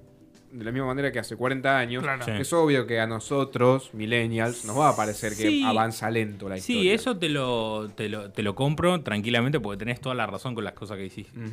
de 0.52 0.64
la 0.64 0.70
misma 0.72 0.86
manera 0.86 1.12
que 1.12 1.18
hace 1.18 1.36
40 1.36 1.76
años. 1.78 2.02
Claro. 2.02 2.24
Sí. 2.24 2.30
Es 2.30 2.52
obvio 2.52 2.86
que 2.86 2.98
a 3.00 3.06
nosotros, 3.06 3.92
millennials, 3.92 4.64
nos 4.64 4.78
va 4.78 4.90
a 4.90 4.96
parecer 4.96 5.32
Sí. 5.32 5.60
que 5.60 5.64
avanza 5.66 6.10
lento 6.10 6.48
la 6.48 6.56
historia. 6.56 6.82
Sí, 6.82 6.90
eso 6.90 7.16
te 7.18 7.28
lo, 7.28 7.90
te, 7.94 8.08
lo, 8.08 8.30
te 8.30 8.42
lo 8.42 8.54
compro 8.54 9.02
tranquilamente 9.02 9.60
porque 9.60 9.78
tenés 9.78 10.00
toda 10.00 10.14
la 10.14 10.24
razón 10.26 10.54
con 10.54 10.64
las 10.64 10.72
cosas 10.72 10.96
que 10.98 11.02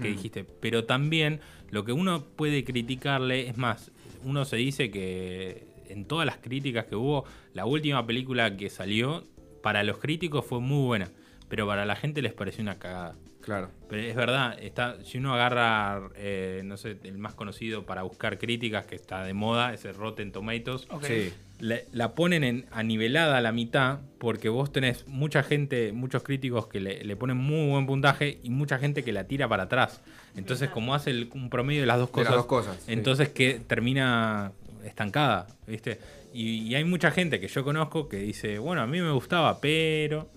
dijiste. 0.07 0.45
Pero 0.62 0.86
también 0.86 1.41
lo 1.69 1.83
que 1.83 1.91
uno 1.91 2.24
puede 2.24 2.63
criticarle, 2.63 3.50
es 3.50 3.57
más, 3.57 3.91
uno 4.24 4.45
se 4.45 4.55
dice 4.57 4.89
que 4.89 5.65
en 5.89 6.05
todas 6.05 6.25
las 6.25 6.38
críticas 6.38 6.86
que 6.86 6.95
hubo, 6.95 7.25
la 7.53 7.65
última 7.65 8.05
película 8.05 8.55
que 8.55 8.69
salió, 8.69 9.24
para 9.62 9.83
los 9.83 9.98
críticos 9.98 10.45
fue 10.45 10.60
muy 10.62 10.86
buena, 10.86 11.10
pero 11.53 11.67
para 11.67 11.86
la 11.86 11.95
gente 11.95 12.24
les 12.24 12.33
pareció 12.33 12.63
una 12.63 12.79
cagada. 12.79 13.13
Claro. 13.41 13.69
Pero 13.88 14.01
es 14.01 14.15
verdad, 14.15 14.57
está, 14.60 14.98
si 15.03 15.19
uno 15.19 15.36
agarra, 15.36 16.01
eh, 16.15 16.63
no 16.65 16.77
sé, 16.77 16.98
el 17.03 17.19
más 17.19 17.36
conocido 17.36 17.86
para 17.86 18.01
buscar 18.01 18.39
críticas 18.39 18.88
que 18.88 18.95
está 18.95 19.24
de 19.24 19.36
moda, 19.36 19.72
es 19.72 19.86
el 19.86 19.93
Rotten 19.93 20.31
Tomatoes, 20.31 20.88
Ok. 20.89 21.03
Sí. 21.05 21.31
la, 21.60 21.77
la 21.91 22.15
ponen 22.15 22.43
en, 22.43 22.65
a 22.72 22.81
nivelada 22.81 23.38
a 23.38 23.41
la 23.41 23.51
mitad 23.51 24.00
porque 24.17 24.50
vos 24.50 24.72
tenés 24.72 25.07
mucha 25.07 25.43
gente, 25.43 25.91
muchos 25.91 26.24
críticos 26.24 26.65
que 26.65 26.79
le, 26.79 27.03
le 27.03 27.15
ponen 27.15 27.38
muy 27.38 27.69
buen 27.69 27.86
puntaje 27.86 28.39
y 28.41 28.50
mucha 28.50 28.79
gente 28.79 29.03
que 29.03 29.12
la 29.13 29.25
tira 29.25 29.48
para 29.48 29.63
atrás. 29.63 30.01
Entonces, 30.36 30.72
como 30.72 30.95
hace 30.95 31.12
el- 31.12 31.29
un 31.36 31.51
promedio 31.51 31.81
de 31.81 31.86
las 31.88 32.00
dos 32.00 32.07
De 32.10 32.13
cosas, 32.13 32.29
las 32.31 32.38
dos 32.38 32.45
cosas. 32.48 32.77
sí. 32.83 32.93
entonces 32.93 33.29
que 33.29 33.60
termina 33.60 34.53
estancada, 34.86 35.45
¿viste? 35.67 36.00
Y, 36.33 36.63
y 36.63 36.74
hay 36.74 36.83
mucha 36.83 37.12
gente 37.12 37.39
que 37.39 37.48
yo 37.48 37.63
conozco 37.63 38.10
que 38.10 38.17
dice, 38.17 38.57
bueno, 38.57 38.81
a 38.81 38.88
mí 38.88 39.00
me 39.01 39.12
gustaba, 39.12 39.62
pero 39.62 40.29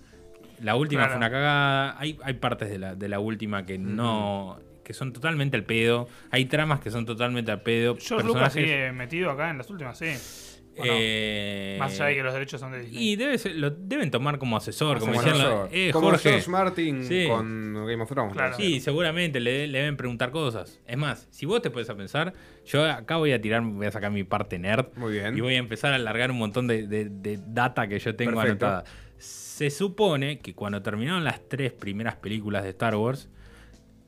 la 0.61 0.75
última 0.75 1.01
Claro. 1.03 1.11
fue 1.13 1.17
una 1.17 1.29
cagada. 1.31 1.95
Hay, 1.99 2.17
hay 2.23 2.33
partes 2.35 2.69
de 2.69 2.77
la, 2.79 2.95
de 2.95 3.07
la 3.09 3.19
última 3.19 3.65
que 3.65 3.77
no... 3.77 4.59
que 4.83 4.93
son 4.93 5.11
totalmente 5.13 5.57
al 5.57 5.63
pedo. 5.63 6.07
Hay 6.31 6.45
tramas 6.45 6.79
que 6.79 6.91
son 6.91 7.05
totalmente 7.05 7.51
al 7.51 7.61
pedo. 7.61 7.97
George 7.99 8.25
Lucas 8.27 8.53
personajes- 8.53 8.63
sigue 8.63 8.91
metido 8.93 9.29
acá 9.31 9.49
en 9.49 9.57
las 9.57 9.69
últimas, 9.69 9.97
sí. 9.97 10.07
¿O 10.79 10.85
no? 10.85 10.91
eh, 10.93 11.75
Más 11.79 11.91
allá 11.95 12.05
de 12.05 12.15
que 12.17 12.21
los 12.23 12.33
derechos 12.35 12.59
son 12.61 12.71
de 12.71 12.81
Disney. 12.81 13.03
y 13.09 13.15
debe 13.15 13.37
ser- 13.39 13.55
lo 13.55 13.71
deben 13.71 14.11
tomar 14.11 14.37
como 14.37 14.55
asesor, 14.57 14.99
como, 14.99 15.11
Como 15.13 15.23
decían, 15.23 15.41
asesor. 15.41 15.69
eh, 15.71 15.89
Como 15.91 16.09
Jorge. 16.11 16.29
George 16.29 16.49
Martin 16.51 17.03
Sí. 17.03 17.25
con 17.27 17.73
Game 17.87 18.01
of 18.03 18.09
Thrones. 18.09 18.33
Claro. 18.33 18.55
Sí, 18.57 18.79
seguramente 18.79 19.39
le, 19.39 19.65
le 19.65 19.79
deben 19.79 19.97
preguntar 19.97 20.29
cosas. 20.29 20.79
Es 20.85 20.95
más, 20.95 21.27
si 21.31 21.47
vos 21.47 21.63
te 21.63 21.71
puedes 21.71 21.89
a 21.89 21.95
pensar, 21.95 22.31
yo 22.65 22.85
acá 22.85 23.17
voy 23.17 23.31
a 23.31 23.41
tirar, 23.41 23.63
voy 23.63 23.87
a 23.87 23.91
sacar 23.91 24.11
mi 24.11 24.23
parte 24.23 24.59
nerd 24.59 24.85
Muy 24.97 25.13
bien. 25.13 25.35
y 25.35 25.41
voy 25.41 25.55
a 25.55 25.57
empezar 25.57 25.93
a 25.93 25.95
alargar 25.95 26.29
un 26.29 26.37
montón 26.37 26.67
de, 26.67 26.85
de- 26.87 27.09
de 27.09 27.39
data 27.47 27.87
que 27.87 27.97
yo 27.97 28.15
tengo 28.15 28.39
Perfecto. 28.39 28.67
anotada. 28.67 28.83
Se 29.57 29.71
supone 29.71 30.37
que 30.37 30.53
cuando 30.53 30.83
terminaron 30.83 31.23
las 31.23 31.49
tres 31.49 31.71
primeras 31.71 32.15
películas 32.17 32.61
de 32.61 32.69
Star 32.69 32.95
Wars, 32.95 33.27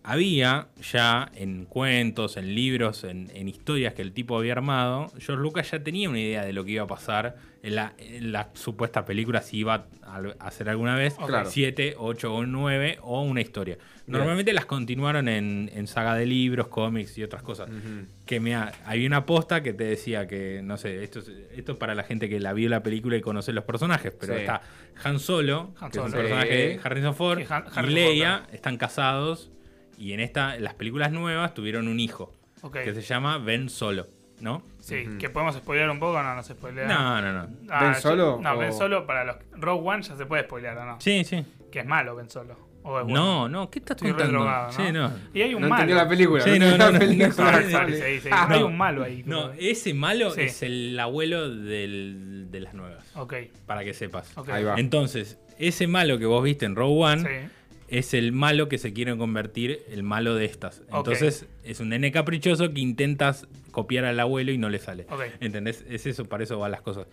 había 0.04 0.68
ya 0.80 1.32
en 1.34 1.66
cuentos, 1.66 2.38
en 2.38 2.54
libros, 2.54 3.04
en, 3.04 3.48
historias 3.48 3.96
que 3.96 4.04
el 4.04 4.14
tipo 4.14 4.38
había 4.38 4.52
armado, 4.52 5.08
George 5.18 5.42
Lucas 5.42 5.72
ya 5.72 5.84
tenía 5.84 6.08
una 6.08 6.20
idea 6.20 6.46
de 6.46 6.54
lo 6.54 6.64
que 6.64 6.74
iba 6.74 6.84
a 6.84 6.88
pasar 6.88 7.38
la, 7.62 7.94
en 7.98 8.32
la 8.32 8.50
supuesta 8.54 9.04
película, 9.06 9.42
si 9.42 9.58
iba 9.58 9.88
a 10.04 10.22
hacer 10.40 10.70
alguna 10.70 10.96
vez, 10.96 11.16
Claro. 11.16 11.50
7, 11.50 11.96
8 11.98 12.34
o 12.34 12.46
9 12.46 13.00
o 13.02 13.22
una 13.24 13.42
historia. 13.42 13.76
Bien. 13.76 14.18
Normalmente 14.18 14.54
las 14.54 14.66
continuaron 14.66 15.28
en, 15.28 15.70
en 15.74 15.86
saga 15.88 16.16
de 16.16 16.26
libros, 16.26 16.68
cómics 16.70 17.18
y 17.18 17.24
otras 17.24 17.44
cosas. 17.44 17.70
Que 18.26 18.40
me 18.40 18.56
ha- 18.56 18.72
había 18.86 19.06
una 19.08 19.26
posta 19.26 19.62
que 19.62 19.74
te 19.74 19.84
decía 19.84 20.26
que, 20.28 20.62
no 20.64 20.78
sé, 20.78 21.04
esto 21.04 21.20
es, 21.20 21.30
esto 21.56 21.74
es 21.74 21.78
para 21.78 21.96
la 21.96 22.04
gente 22.04 22.30
que 22.30 22.40
la 22.40 22.54
vio 22.54 22.70
la 22.70 22.82
película 22.82 23.18
y 23.18 23.22
conoce 23.22 23.52
los 23.52 23.66
personajes, 23.66 24.14
pero 24.20 24.34
Sí. 24.36 24.40
está 24.40 24.62
Han 25.04 25.20
Solo, 25.20 25.74
Han 25.80 25.92
que 25.92 26.00
es 26.00 26.04
un 26.06 26.12
Solo. 26.12 26.22
personaje 26.24 26.56
de 26.56 26.80
Harrison 26.84 27.16
Ford, 27.16 27.40
y 27.40 27.88
Leia 27.92 28.40
Ford, 28.40 28.54
están 28.56 28.78
casados 28.78 29.52
y 29.98 30.14
en 30.14 30.22
esta, 30.22 30.58
las 30.60 30.76
películas 30.76 31.12
nuevas 31.12 31.54
tuvieron 31.54 31.88
un 31.90 32.00
hijo 32.00 32.34
que 32.74 32.94
se 32.94 33.02
llama 33.02 33.38
Ben 33.38 33.70
Solo, 33.70 34.08
¿no? 34.42 34.62
Sí, 34.80 35.06
que 35.20 35.30
podemos 35.30 35.56
spoilear 35.56 35.90
un 35.90 36.00
poco, 36.00 36.22
no, 36.24 36.36
no 36.36 36.44
se 36.44 36.54
spoilea. 36.54 36.88
No, 36.88 37.22
no, 37.22 37.32
no. 37.34 37.48
Ah, 37.70 37.84
¿Ben 37.84 37.94
yo- 37.94 38.00
Solo 38.00 38.40
No, 38.42 38.54
o- 38.54 38.58
Ben 38.58 38.74
Solo 38.74 39.06
para 39.06 39.24
los. 39.24 39.36
Rogue 39.54 39.88
One 39.88 40.02
ya 40.04 40.16
se 40.16 40.26
puede 40.26 40.44
spoilear, 40.44 40.78
¿o 40.80 40.86
no? 40.86 41.02
Sí, 41.02 41.24
sí. 41.24 41.46
Que 41.72 41.80
es 41.80 41.86
malo 41.86 42.16
Ben 42.16 42.30
Solo. 42.30 42.70
O 42.82 42.98
es 42.98 43.04
bueno. 43.04 43.20
No, 43.20 43.50
no, 43.50 43.70
¿qué 43.70 43.80
estás 43.80 43.98
Estoy 43.98 44.12
contando? 44.12 44.34
drogado, 44.40 44.68
¿no? 44.68 44.72
Sí, 44.74 44.92
no. 44.94 45.12
Y 45.34 45.42
hay 45.42 45.54
un 45.54 45.62
No 45.64 45.68
malo. 45.70 45.82
entendió 45.84 45.96
la 46.04 46.10
película. 46.10 46.44
Sí, 46.44 46.58
no, 46.58 46.72
no, 46.72 46.78
la 46.78 46.92
no, 46.92 47.00
película. 47.00 47.28
no, 47.28 47.34
Sorry, 47.34 47.66
no, 47.66 47.72
sorry, 47.72 47.92
no. 47.92 47.98
sí, 47.98 48.20
sí. 48.22 48.30
Ah, 48.32 48.48
Hay 48.50 48.64
un 48.64 48.78
malo 48.78 49.04
ahí. 49.04 49.24
No, 49.26 49.52
ese 49.52 49.94
malo 49.94 50.32
Sí. 50.32 50.42
es 50.42 50.64
el 50.64 50.98
abuelo 51.00 51.50
del- 51.54 52.48
de 52.50 52.60
las 52.62 52.74
nuevas, 52.74 53.06
Ok, 53.16 53.34
para 53.66 53.84
que 53.84 53.94
sepas. 53.94 54.32
ok. 54.38 54.50
Ahí 54.50 54.64
va. 54.64 54.76
Entonces, 54.80 55.38
ese 55.60 55.88
malo 55.88 56.18
que 56.20 56.26
vos 56.26 56.42
viste 56.44 56.66
en 56.66 56.76
Rogue 56.76 57.04
One 57.04 57.22
Sí. 57.24 57.50
es 57.90 58.14
el 58.14 58.32
malo 58.32 58.70
que 58.70 58.78
se 58.78 58.94
quiere 58.94 59.16
convertir 59.18 59.82
el 59.90 60.04
malo 60.04 60.36
de 60.36 60.46
estas. 60.46 60.82
Entonces, 60.92 61.48
es 61.66 61.80
un 61.82 61.90
nene 61.90 62.12
caprichoso 62.14 62.74
que 62.74 62.80
intentas 62.80 63.46
copiar 63.82 64.06
al 64.06 64.20
abuelo 64.20 64.52
y 64.52 64.58
no 64.58 64.70
le 64.70 64.80
sale. 64.80 65.06
Ok. 65.10 65.22
¿Entendés? 65.40 65.86
Es 65.90 66.06
eso, 66.06 66.26
para 66.26 66.44
eso 66.44 66.58
van 66.60 66.72
las 66.72 66.82
cosas. 66.82 67.08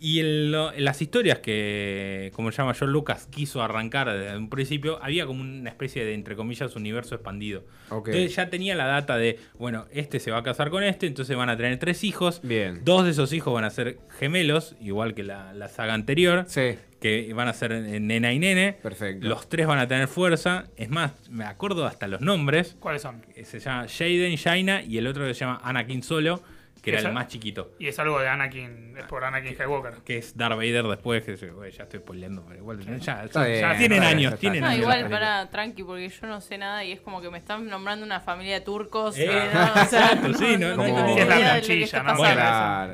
Y 0.00 0.20
en, 0.20 0.52
lo- 0.52 0.72
en 0.72 0.84
las 0.84 1.02
historias 1.02 1.40
que, 1.40 2.30
como 2.34 2.52
se 2.52 2.58
llama 2.58 2.72
George 2.74 2.92
Lucas, 2.92 3.26
quiso 3.30 3.62
arrancar 3.62 4.08
desde 4.16 4.36
un 4.36 4.48
principio, 4.48 5.02
había 5.02 5.26
como 5.26 5.40
una 5.42 5.68
especie 5.70 6.04
de, 6.04 6.14
entre 6.14 6.36
comillas, 6.36 6.76
universo 6.76 7.16
expandido. 7.16 7.64
Entonces 7.90 8.36
ya 8.36 8.48
tenía 8.48 8.76
la 8.76 8.86
data 8.86 9.16
de, 9.16 9.40
bueno, 9.58 9.86
este 9.92 10.20
se 10.20 10.30
va 10.30 10.38
a 10.38 10.42
casar 10.44 10.70
con 10.70 10.84
este, 10.84 11.08
entonces 11.08 11.36
van 11.36 11.48
a 11.50 11.56
tener 11.56 11.78
tres 11.80 12.04
hijos. 12.04 12.40
Bien. 12.44 12.82
Dos 12.84 13.04
de 13.06 13.10
esos 13.10 13.32
hijos 13.32 13.52
van 13.52 13.64
a 13.64 13.70
ser 13.70 13.98
gemelos, 14.20 14.76
igual 14.80 15.14
que 15.14 15.24
la, 15.24 15.52
la 15.52 15.68
saga 15.68 15.94
anterior, 15.94 16.44
Sí, 16.46 16.76
que 17.00 17.32
van 17.34 17.48
a 17.48 17.52
ser 17.52 17.72
nena 18.00 18.32
y 18.32 18.38
nene. 18.38 18.72
perfecto. 18.82 19.26
Los 19.28 19.48
tres 19.48 19.66
van 19.66 19.78
a 19.78 19.86
tener 19.88 20.08
fuerza. 20.08 20.66
Es 20.76 20.88
más, 20.90 21.12
me 21.30 21.44
acuerdo 21.44 21.86
hasta 21.86 22.08
los 22.08 22.20
nombres. 22.20 22.76
¿Cuáles 22.80 23.02
son? 23.02 23.22
Eh, 23.36 23.44
Se 23.44 23.60
llama 23.60 23.86
Jaden 23.88 24.36
Jaina 24.36 24.82
y 24.82 24.98
el 24.98 25.06
otro 25.06 25.26
que 25.26 25.34
se 25.34 25.40
llama 25.40 25.60
Anakin 25.62 26.02
Solo, 26.02 26.42
que 26.82 26.90
era 26.90 27.00
el 27.00 27.12
más 27.12 27.28
chiquito. 27.28 27.72
Y 27.78 27.86
es 27.88 27.98
algo 27.98 28.18
de 28.20 28.28
Anakin, 28.28 28.96
es 28.96 29.04
por 29.04 29.24
Anakin 29.24 29.54
Skywalker. 29.54 29.94
Que 30.04 30.18
es 30.18 30.36
Darth 30.36 30.56
Vader 30.56 30.84
después, 30.86 31.24
que 31.24 31.36
se- 31.36 31.52
ya 31.76 31.82
estoy 31.84 32.00
spoileando, 32.00 32.44
pero 32.46 32.58
igual 32.60 32.78
ya, 32.80 32.84
bien, 32.86 33.00
ya 33.00 33.76
tienen 33.76 34.00
bien, 34.00 34.02
años, 34.02 34.38
tienen. 34.38 34.60
No, 34.60 34.66
años. 34.68 34.80
igual 34.80 35.08
para 35.10 35.48
tranqui, 35.50 35.82
porque 35.82 36.08
yo 36.08 36.26
no 36.26 36.40
sé 36.40 36.58
nada 36.58 36.84
y 36.84 36.92
es 36.92 37.00
como 37.00 37.20
que 37.20 37.30
me 37.30 37.38
están 37.38 37.66
nombrando 37.66 38.04
una 38.04 38.20
familia 38.20 38.54
de 38.54 38.60
turcos. 38.62 39.16
Eh, 39.18 39.26
eh, 39.28 39.48
no, 39.54 39.82
o 39.82 39.86
sea, 39.86 40.12
Exacto, 40.12 40.34
sí, 40.34 40.56
no- 40.56 40.76
no. 40.76 40.88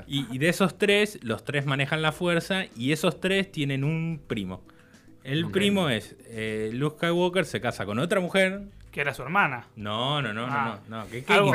Y, 0.07 0.39
de 0.39 0.49
esos 0.49 0.79
tres, 0.79 1.19
los 1.23 1.45
tres 1.45 1.67
manejan 1.67 2.03
la 2.03 2.13
fuerza 2.13 2.65
y 2.77 2.93
esos 2.93 3.21
tres 3.21 3.51
tienen 3.51 3.85
un 3.85 4.23
primo. 4.27 4.63
El 5.23 5.51
primo 5.51 5.89
es 5.89 6.17
eh, 6.27 6.71
Luke 6.73 6.97
Skywalker 6.99 7.45
se 7.47 7.61
casa 7.61 7.87
con 7.87 7.99
otra 7.99 8.21
mujer. 8.21 8.63
Que 8.95 9.01
era 9.01 9.13
su 9.13 9.23
hermana. 9.23 9.67
No, 9.75 10.23
no, 10.23 10.33
no, 10.33 10.47
Ah. 10.49 10.79
no, 10.89 10.99
no. 10.99 11.09
¿Qué, 11.09 11.25
qué 11.25 11.33
Algo-? 11.33 11.53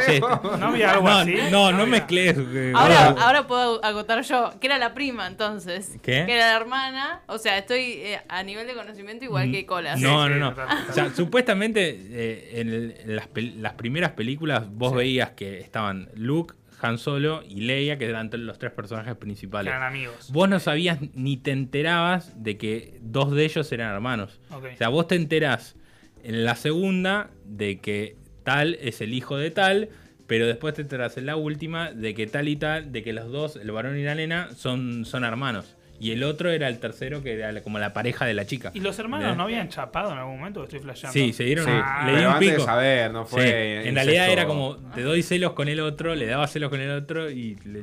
¿No 0.59 0.65
había 0.67 0.91
algo 0.91 1.07
no, 1.09 1.17
así? 1.19 1.35
no, 1.49 1.71
no 1.71 1.77
había. 1.83 1.85
mezcles. 1.85 2.35
eh, 2.37 2.73
Ahora, 2.75 3.15
ahora 3.17 3.47
puedo 3.47 3.81
agotar 3.83 4.21
yo, 4.23 4.51
que 4.59 4.67
era 4.67 4.77
la 4.77 4.93
prima 4.93 5.25
entonces. 5.25 5.93
¿Qué? 6.03 6.25
Que 6.25 6.33
era 6.35 6.47
la 6.51 6.57
hermana. 6.57 7.21
O 7.27 7.37
sea, 7.37 7.57
estoy 7.57 7.79
eh, 7.93 8.19
a 8.27 8.43
nivel 8.43 8.67
de 8.67 8.73
conocimiento 8.73 9.23
igual 9.23 9.51
que 9.53 9.65
Colas. 9.65 10.01
No, 10.01 10.25
Sí, 10.25 10.29
no, 10.31 10.33
sí, 10.35 10.39
no. 10.41 10.49
total, 10.49 10.67
total. 10.67 10.85
O 10.89 10.93
sea, 10.93 11.09
supuestamente 11.15 11.97
eh, 12.11 12.59
en, 12.59 12.67
el- 12.73 12.95
en 13.05 13.15
las, 13.15 13.29
las 13.55 13.73
primeras 13.75 14.11
películas 14.11 14.65
vos 14.69 14.93
veías 14.93 15.29
que 15.31 15.59
estaban 15.59 16.09
Luke, 16.15 16.55
Han 16.81 16.97
Solo 16.97 17.41
y 17.47 17.61
Leia, 17.61 17.97
que 17.97 18.05
eran 18.09 18.29
los 18.33 18.59
tres 18.59 18.73
personajes 18.73 19.13
Que 19.13 19.19
principales. 19.19 19.71
eran 19.71 19.83
amigos. 19.83 20.29
Vos 20.33 20.49
no 20.49 20.59
sabías 20.59 20.99
ni 21.13 21.37
te 21.37 21.51
enterabas 21.51 22.33
de 22.43 22.57
que 22.57 22.97
dos 23.01 23.31
de 23.31 23.45
ellos 23.45 23.71
eran 23.71 23.93
hermanos. 23.93 24.41
Ok. 24.51 24.65
O 24.73 24.77
sea, 24.77 24.89
vos 24.89 25.07
te 25.07 25.15
enterás 25.15 25.77
en 26.23 26.45
la 26.45 26.55
segunda 26.55 27.29
de 27.45 27.79
que 27.79 28.15
tal 28.43 28.77
es 28.81 29.01
el 29.01 29.13
hijo 29.13 29.37
de 29.37 29.51
tal, 29.51 29.89
pero 30.27 30.45
después 30.47 30.73
te 30.75 30.81
enterás 30.83 31.17
en 31.17 31.25
la 31.25 31.35
última 31.35 31.91
de 31.91 32.13
que 32.13 32.27
tal 32.27 32.47
y 32.47 32.55
tal, 32.55 32.91
de 32.91 33.03
que 33.03 33.13
los 33.13 33.31
dos, 33.31 33.55
el 33.57 33.71
varón 33.71 33.97
y 33.97 34.03
la 34.03 34.15
nena, 34.15 34.49
son, 34.55 35.05
son 35.05 35.23
hermanos. 35.23 35.75
y 36.01 36.11
el 36.11 36.23
otro 36.23 36.49
era 36.49 36.69
el 36.69 36.79
tercero 36.79 37.21
que 37.21 37.33
era 37.33 37.61
como 37.61 37.77
la 37.77 37.91
pareja 37.91 38.25
de 38.25 38.33
la 38.33 38.45
chica. 38.45 38.71
¿Y 38.73 38.79
los 38.79 38.97
hermanos 38.99 39.35
no 39.35 39.43
habían 39.43 39.67
chapado 39.69 40.13
en 40.13 40.17
algún 40.19 40.37
momento? 40.37 40.63
Estoy 40.63 40.79
flasheando. 40.79 41.13
Sí, 41.13 41.33
se 41.33 41.43
dieron, 41.43 41.65
Sí, 41.65 41.71
Ah, 41.73 42.03
le 42.05 42.11
di 42.13 42.17
pero 42.19 42.31
un 42.31 42.39
pico. 42.39 42.63
saber, 42.63 43.11
no 43.11 43.25
Sí, 43.25 43.31
fue. 43.31 43.87
En 43.89 43.95
realidad 43.95 44.29
era 44.31 44.45
como, 44.45 44.77
te 44.95 45.01
doy 45.01 45.23
celos 45.23 45.51
con 45.53 45.67
el 45.67 45.79
otro, 45.81 46.15
le 46.15 46.25
daba 46.25 46.47
celos 46.47 46.69
con 46.69 46.79
el 46.79 46.91
otro 46.91 47.29
y 47.29 47.55
le, 47.65 47.81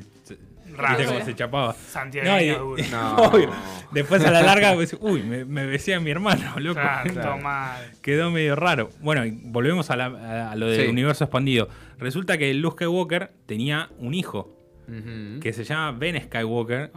Raro. 0.77 0.97
viste 0.97 1.13
cómo 1.13 1.25
se 1.25 1.35
chapaba. 1.35 1.73
Santiago 1.73 2.29
No, 2.29 2.41
y- 2.41 2.49
duro. 2.49 2.75
No. 2.91 3.15
Obvio. 3.17 3.49
Después 3.91 4.23
a 4.25 4.31
la 4.31 4.41
larga, 4.41 4.73
pues, 4.75 4.95
uy, 4.99 5.23
me, 5.23 5.43
me 5.45 5.65
besé 5.65 5.93
a 5.95 5.99
mi 5.99 6.11
hermano, 6.11 6.59
loco. 6.59 6.79
Claro. 6.79 7.39
Quedó 8.01 8.31
medio 8.31 8.55
raro. 8.55 8.89
Bueno, 9.01 9.25
y 9.25 9.31
volvemos 9.31 9.89
a, 9.89 9.95
la- 9.95 10.51
a 10.51 10.55
lo 10.55 10.67
del 10.67 10.85
Sí. 10.85 10.87
universo 10.91 11.23
expandido. 11.23 11.67
Resulta 11.97 12.37
que 12.37 12.53
Luke 12.53 12.75
Skywalker 12.85 13.31
tenía 13.45 13.89
un 13.99 14.13
hijo 14.13 14.53
que 15.41 15.51
se 15.51 15.65
llama 15.65 15.91
Ben 15.91 16.21
Skywalker. 16.21 16.91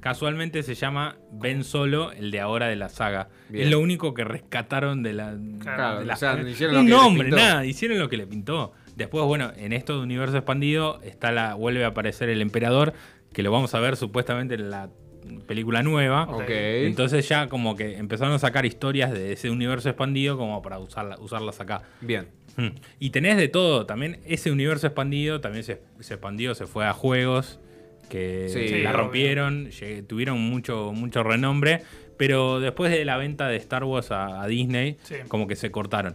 Casualmente 0.00 0.62
se 0.62 0.74
llama 0.76 1.16
Ben 1.32 1.64
Solo, 1.64 2.12
el 2.12 2.30
de 2.30 2.38
ahora 2.40 2.68
de 2.68 2.76
la 2.76 2.88
saga. 2.88 3.28
Bien. 3.48 3.64
Es 3.64 3.70
lo 3.72 3.80
único 3.80 4.14
que 4.14 4.22
rescataron 4.22 5.02
de 5.02 5.14
la. 5.14 5.34
Claro, 5.60 6.00
de 6.00 6.04
la- 6.06 6.14
o 6.14 6.16
sea, 6.16 6.40
hicieron 6.48 6.74
lo 6.76 6.80
un 6.82 6.86
les 6.88 6.96
nombre, 6.96 7.28
pintó. 7.28 7.36
nada, 7.42 7.64
hicieron 7.64 7.98
lo 7.98 8.08
que 8.08 8.16
le 8.18 8.26
pintó. 8.26 8.72
Después, 8.96 9.24
bueno, 9.24 9.52
en 9.56 9.72
esto 9.72 9.96
de 9.96 10.02
universo 10.02 10.36
expandido 10.36 11.00
está 11.02 11.32
la, 11.32 11.54
vuelve 11.54 11.84
a 11.84 11.88
aparecer 11.88 12.28
el 12.28 12.40
emperador, 12.40 12.92
que 13.32 13.42
lo 13.42 13.50
vamos 13.50 13.74
a 13.74 13.80
ver 13.80 13.96
supuestamente 13.96 14.54
en 14.54 14.70
la 14.70 14.88
película 15.46 15.82
nueva. 15.82 16.24
Ok. 16.24 16.44
Entonces 16.48 17.28
ya 17.28 17.48
como 17.48 17.76
que 17.76 17.96
empezaron 17.96 18.34
a 18.34 18.38
sacar 18.38 18.66
historias 18.66 19.10
de 19.12 19.32
ese 19.32 19.50
universo 19.50 19.88
expandido 19.88 20.36
como 20.36 20.60
para 20.62 20.78
usarla, 20.78 21.16
usarlas 21.18 21.60
acá. 21.60 21.82
Bien. 22.00 22.28
Hmm. 22.56 22.68
Y 23.00 23.10
tenés 23.10 23.36
de 23.36 23.48
todo, 23.48 23.84
también 23.86 24.20
ese 24.26 24.52
universo 24.52 24.86
expandido 24.86 25.40
también 25.40 25.64
se, 25.64 25.80
se 26.00 26.14
expandió, 26.14 26.54
se 26.54 26.66
fue 26.66 26.86
a 26.86 26.92
juegos 26.92 27.58
que 28.08 28.48
Sí, 28.48 28.82
la 28.82 28.92
rompieron, 28.92 29.70
llegué- 29.70 30.02
tuvieron 30.06 30.38
mucho, 30.38 30.92
mucho 30.92 31.22
renombre, 31.22 31.80
pero 32.18 32.60
después 32.60 32.92
de 32.92 33.04
la 33.04 33.16
venta 33.16 33.48
de 33.48 33.56
Star 33.56 33.82
Wars 33.82 34.10
a, 34.12 34.42
a 34.42 34.46
Disney, 34.46 34.98
Sí. 35.02 35.16
como 35.26 35.48
que 35.48 35.56
se 35.56 35.70
cortaron. 35.72 36.14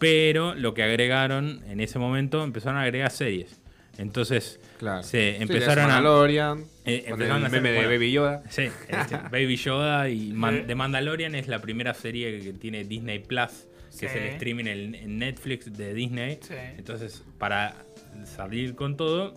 Pero 0.00 0.54
lo 0.56 0.74
que 0.74 0.82
agregaron 0.82 1.62
en 1.68 1.78
ese 1.80 1.98
momento, 2.00 2.42
empezaron 2.42 2.78
a 2.78 2.82
agregar 2.82 3.10
series. 3.12 3.60
Entonces, 3.98 4.58
Claro. 4.78 5.02
se 5.02 5.36
Sí, 5.36 5.42
empezaron 5.42 5.84
a... 5.84 5.88
Mandalorian. 5.94 6.64
Eh, 6.86 7.04
empezaron 7.06 7.38
el 7.38 7.44
a 7.44 7.46
hacer- 7.48 7.60
meme 7.60 7.68
de 7.72 7.74
bueno, 7.80 7.90
Baby 7.90 8.12
Yoda. 8.12 8.42
Sí, 8.48 8.62
este, 8.88 9.16
Baby 9.30 9.56
Yoda 9.56 10.08
y 10.08 10.32
Man- 10.32 10.60
Sí. 10.60 10.64
The 10.66 10.74
Mandalorian 10.74 11.34
es 11.34 11.48
la 11.48 11.60
primera 11.60 11.92
serie 11.94 12.40
que 12.40 12.52
tiene 12.54 12.84
Disney 12.84 13.18
Plus, 13.18 13.66
que 13.98 14.06
es 14.06 14.14
el 14.14 14.22
Sí. 14.22 14.28
streaming 14.28 14.64
en, 14.66 15.18
Netflix 15.18 15.70
de 15.76 15.92
Disney. 15.92 16.38
Sí. 16.40 16.54
Entonces, 16.78 17.22
para 17.38 17.76
salir 18.24 18.74
con 18.74 18.96
todo, 18.96 19.34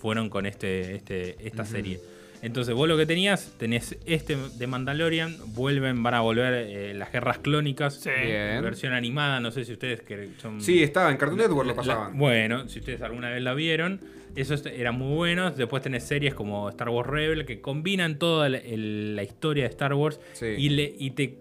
fueron 0.00 0.28
con 0.28 0.44
este, 0.46 0.96
este, 0.96 1.36
esta 1.46 1.64
serie. 1.64 2.00
Entonces, 2.44 2.74
vos 2.74 2.86
lo 2.86 2.96
que 2.96 3.06
tenías, 3.06 3.54
tenés 3.58 3.96
este 4.04 4.36
de 4.58 4.66
Mandalorian, 4.66 5.36
vuelven, 5.54 6.02
van 6.02 6.14
a 6.14 6.20
volver 6.20 6.52
eh, 6.54 6.92
las 6.94 7.10
guerras 7.10 7.38
clónicas, 7.38 7.94
Sí. 8.00 8.10
Bien. 8.10 8.60
versión 8.62 8.92
animada, 8.92 9.40
no 9.40 9.50
sé 9.50 9.64
si 9.64 9.72
ustedes 9.72 10.02
que 10.02 10.28
son... 10.36 10.60
Sí, 10.60 10.82
estaba 10.82 11.10
en 11.10 11.16
Cartoon 11.16 11.38
Network 11.38 11.66
lo 11.66 11.72
La- 11.72 11.76
pasaban. 11.76 12.18
bueno, 12.18 12.68
si 12.68 12.80
ustedes 12.80 13.00
alguna 13.00 13.30
vez 13.30 13.42
la 13.42 13.54
vieron, 13.54 14.00
esos 14.36 14.66
eran 14.66 14.96
muy 14.96 15.14
buenos. 15.14 15.56
Después 15.56 15.82
tenés 15.82 16.04
series 16.04 16.34
como 16.34 16.68
Star 16.68 16.90
Wars 16.90 17.08
Rebel 17.08 17.46
que 17.46 17.60
combinan 17.62 18.18
toda 18.18 18.48
la, 18.50 18.58
el- 18.58 19.16
la 19.16 19.22
historia 19.22 19.64
de 19.64 19.70
Star 19.70 19.94
Wars 19.94 20.20
Sí. 20.34 20.46
y, 20.58 20.68
le, 20.68 20.94
y 20.98 21.12
te, 21.12 21.38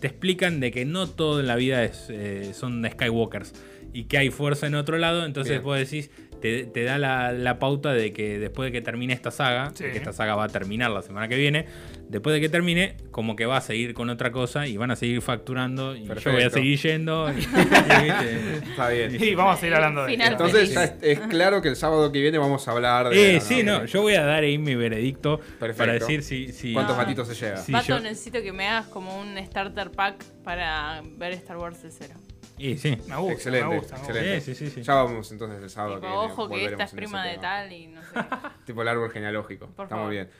te 0.00 0.06
explican 0.06 0.60
de 0.60 0.70
que 0.70 0.84
no 0.84 1.08
todo 1.08 1.40
en 1.40 1.48
la 1.48 1.56
vida 1.56 1.82
es, 1.82 2.06
eh, 2.08 2.52
son 2.54 2.86
Skywalkers 2.88 3.52
y 3.92 4.04
que 4.04 4.18
hay 4.18 4.30
fuerza 4.30 4.68
en 4.68 4.76
otro 4.76 4.96
lado. 4.98 5.24
Entonces 5.24 5.54
Bien. 5.54 5.62
vos 5.64 5.76
decís, 5.78 6.10
te, 6.40 6.64
te 6.64 6.84
da 6.84 6.98
la, 6.98 7.32
la 7.32 7.58
pauta 7.58 7.92
de 7.92 8.12
que 8.12 8.38
después 8.38 8.68
de 8.68 8.72
que 8.72 8.80
termine 8.82 9.12
esta 9.12 9.30
saga, 9.30 9.70
Sí. 9.74 9.84
que 9.84 9.96
esta 9.98 10.12
saga 10.12 10.34
va 10.34 10.44
a 10.44 10.48
terminar 10.48 10.90
la 10.90 11.02
semana 11.02 11.28
que 11.28 11.36
viene, 11.36 11.66
después 12.08 12.34
de 12.34 12.40
que 12.40 12.48
termine, 12.48 12.96
como 13.10 13.36
que 13.36 13.46
va 13.46 13.58
a 13.58 13.60
seguir 13.60 13.94
con 13.94 14.10
otra 14.10 14.32
cosa 14.32 14.66
y 14.66 14.76
van 14.76 14.90
a 14.90 14.96
seguir 14.96 15.20
facturando 15.22 15.94
y 15.96 16.04
yo 16.06 16.32
voy 16.32 16.42
a 16.42 16.50
seguir 16.50 16.78
yendo. 16.80 17.30
y-. 17.32 17.40
Está 18.70 18.88
bien. 18.88 19.16
Y 19.22 19.34
vamos 19.34 19.56
a 19.56 19.60
seguir 19.60 19.74
hablando 19.74 20.04
de 20.04 20.12
Final 20.12 20.32
esto. 20.32 20.44
Entonces 20.46 20.76
es, 20.76 21.18
es 21.18 21.20
claro 21.28 21.62
que 21.62 21.68
el 21.68 21.76
sábado 21.76 22.10
que 22.12 22.20
viene 22.20 22.38
vamos 22.38 22.66
a 22.66 22.72
hablar 22.72 23.08
de. 23.10 23.36
Eh, 23.36 23.40
sí, 23.40 23.62
no, 23.62 23.84
yo 23.84 24.02
voy 24.02 24.14
a 24.14 24.24
dar 24.24 24.42
ahí 24.42 24.58
mi 24.58 24.74
veredicto 24.74 25.38
Perfecto. 25.58 25.76
para 25.78 25.92
decir 25.94 26.22
si... 26.22 26.52
si 26.52 26.72
¿Cuántos 26.72 26.96
Ah. 26.96 27.02
gatitos 27.02 27.28
se 27.28 27.34
lleva? 27.34 27.60
Pato, 27.70 27.86
yo- 27.88 28.00
necesito 28.00 28.42
que 28.42 28.52
me 28.52 28.66
hagas 28.66 28.86
como 28.86 29.18
un 29.20 29.36
starter 29.46 29.90
pack 29.90 30.24
para 30.44 31.02
ver 31.18 31.32
Star 31.34 31.56
Wars 31.58 31.82
de 31.82 31.90
cero. 31.90 32.14
Y 32.62 32.76
sí. 32.78 32.90
Me 33.08 33.16
gusta, 33.16 33.32
excelente, 33.32 33.68
me 33.68 33.76
gusta. 33.78 33.94
me 33.94 33.98
gusta. 34.02 34.12
excelente. 34.12 34.40
Sí, 34.42 34.54
sí, 34.54 34.70
sí. 34.70 34.82
Ya 34.82 34.94
vamos 34.94 35.32
entonces 35.32 35.62
el 35.62 35.70
sábado 35.70 35.94
Tipo, 35.96 36.06
que 36.06 36.12
viene. 36.18 36.32
ojo 36.32 36.48
que 36.48 36.64
esta 36.66 36.84
es 36.84 36.90
prima 36.92 37.24
de 37.24 37.30
tema. 37.30 37.42
tal 37.42 37.72
y 37.72 37.86
no 37.88 38.02
sé. 38.02 38.08
Tipo 38.66 38.82
el 38.82 38.88
árbol 38.88 39.10
genealógico. 39.10 39.66
Por 39.68 39.84
Está 39.86 39.96
muy 39.96 40.00
favor. 40.02 40.10
bien. 40.12 40.30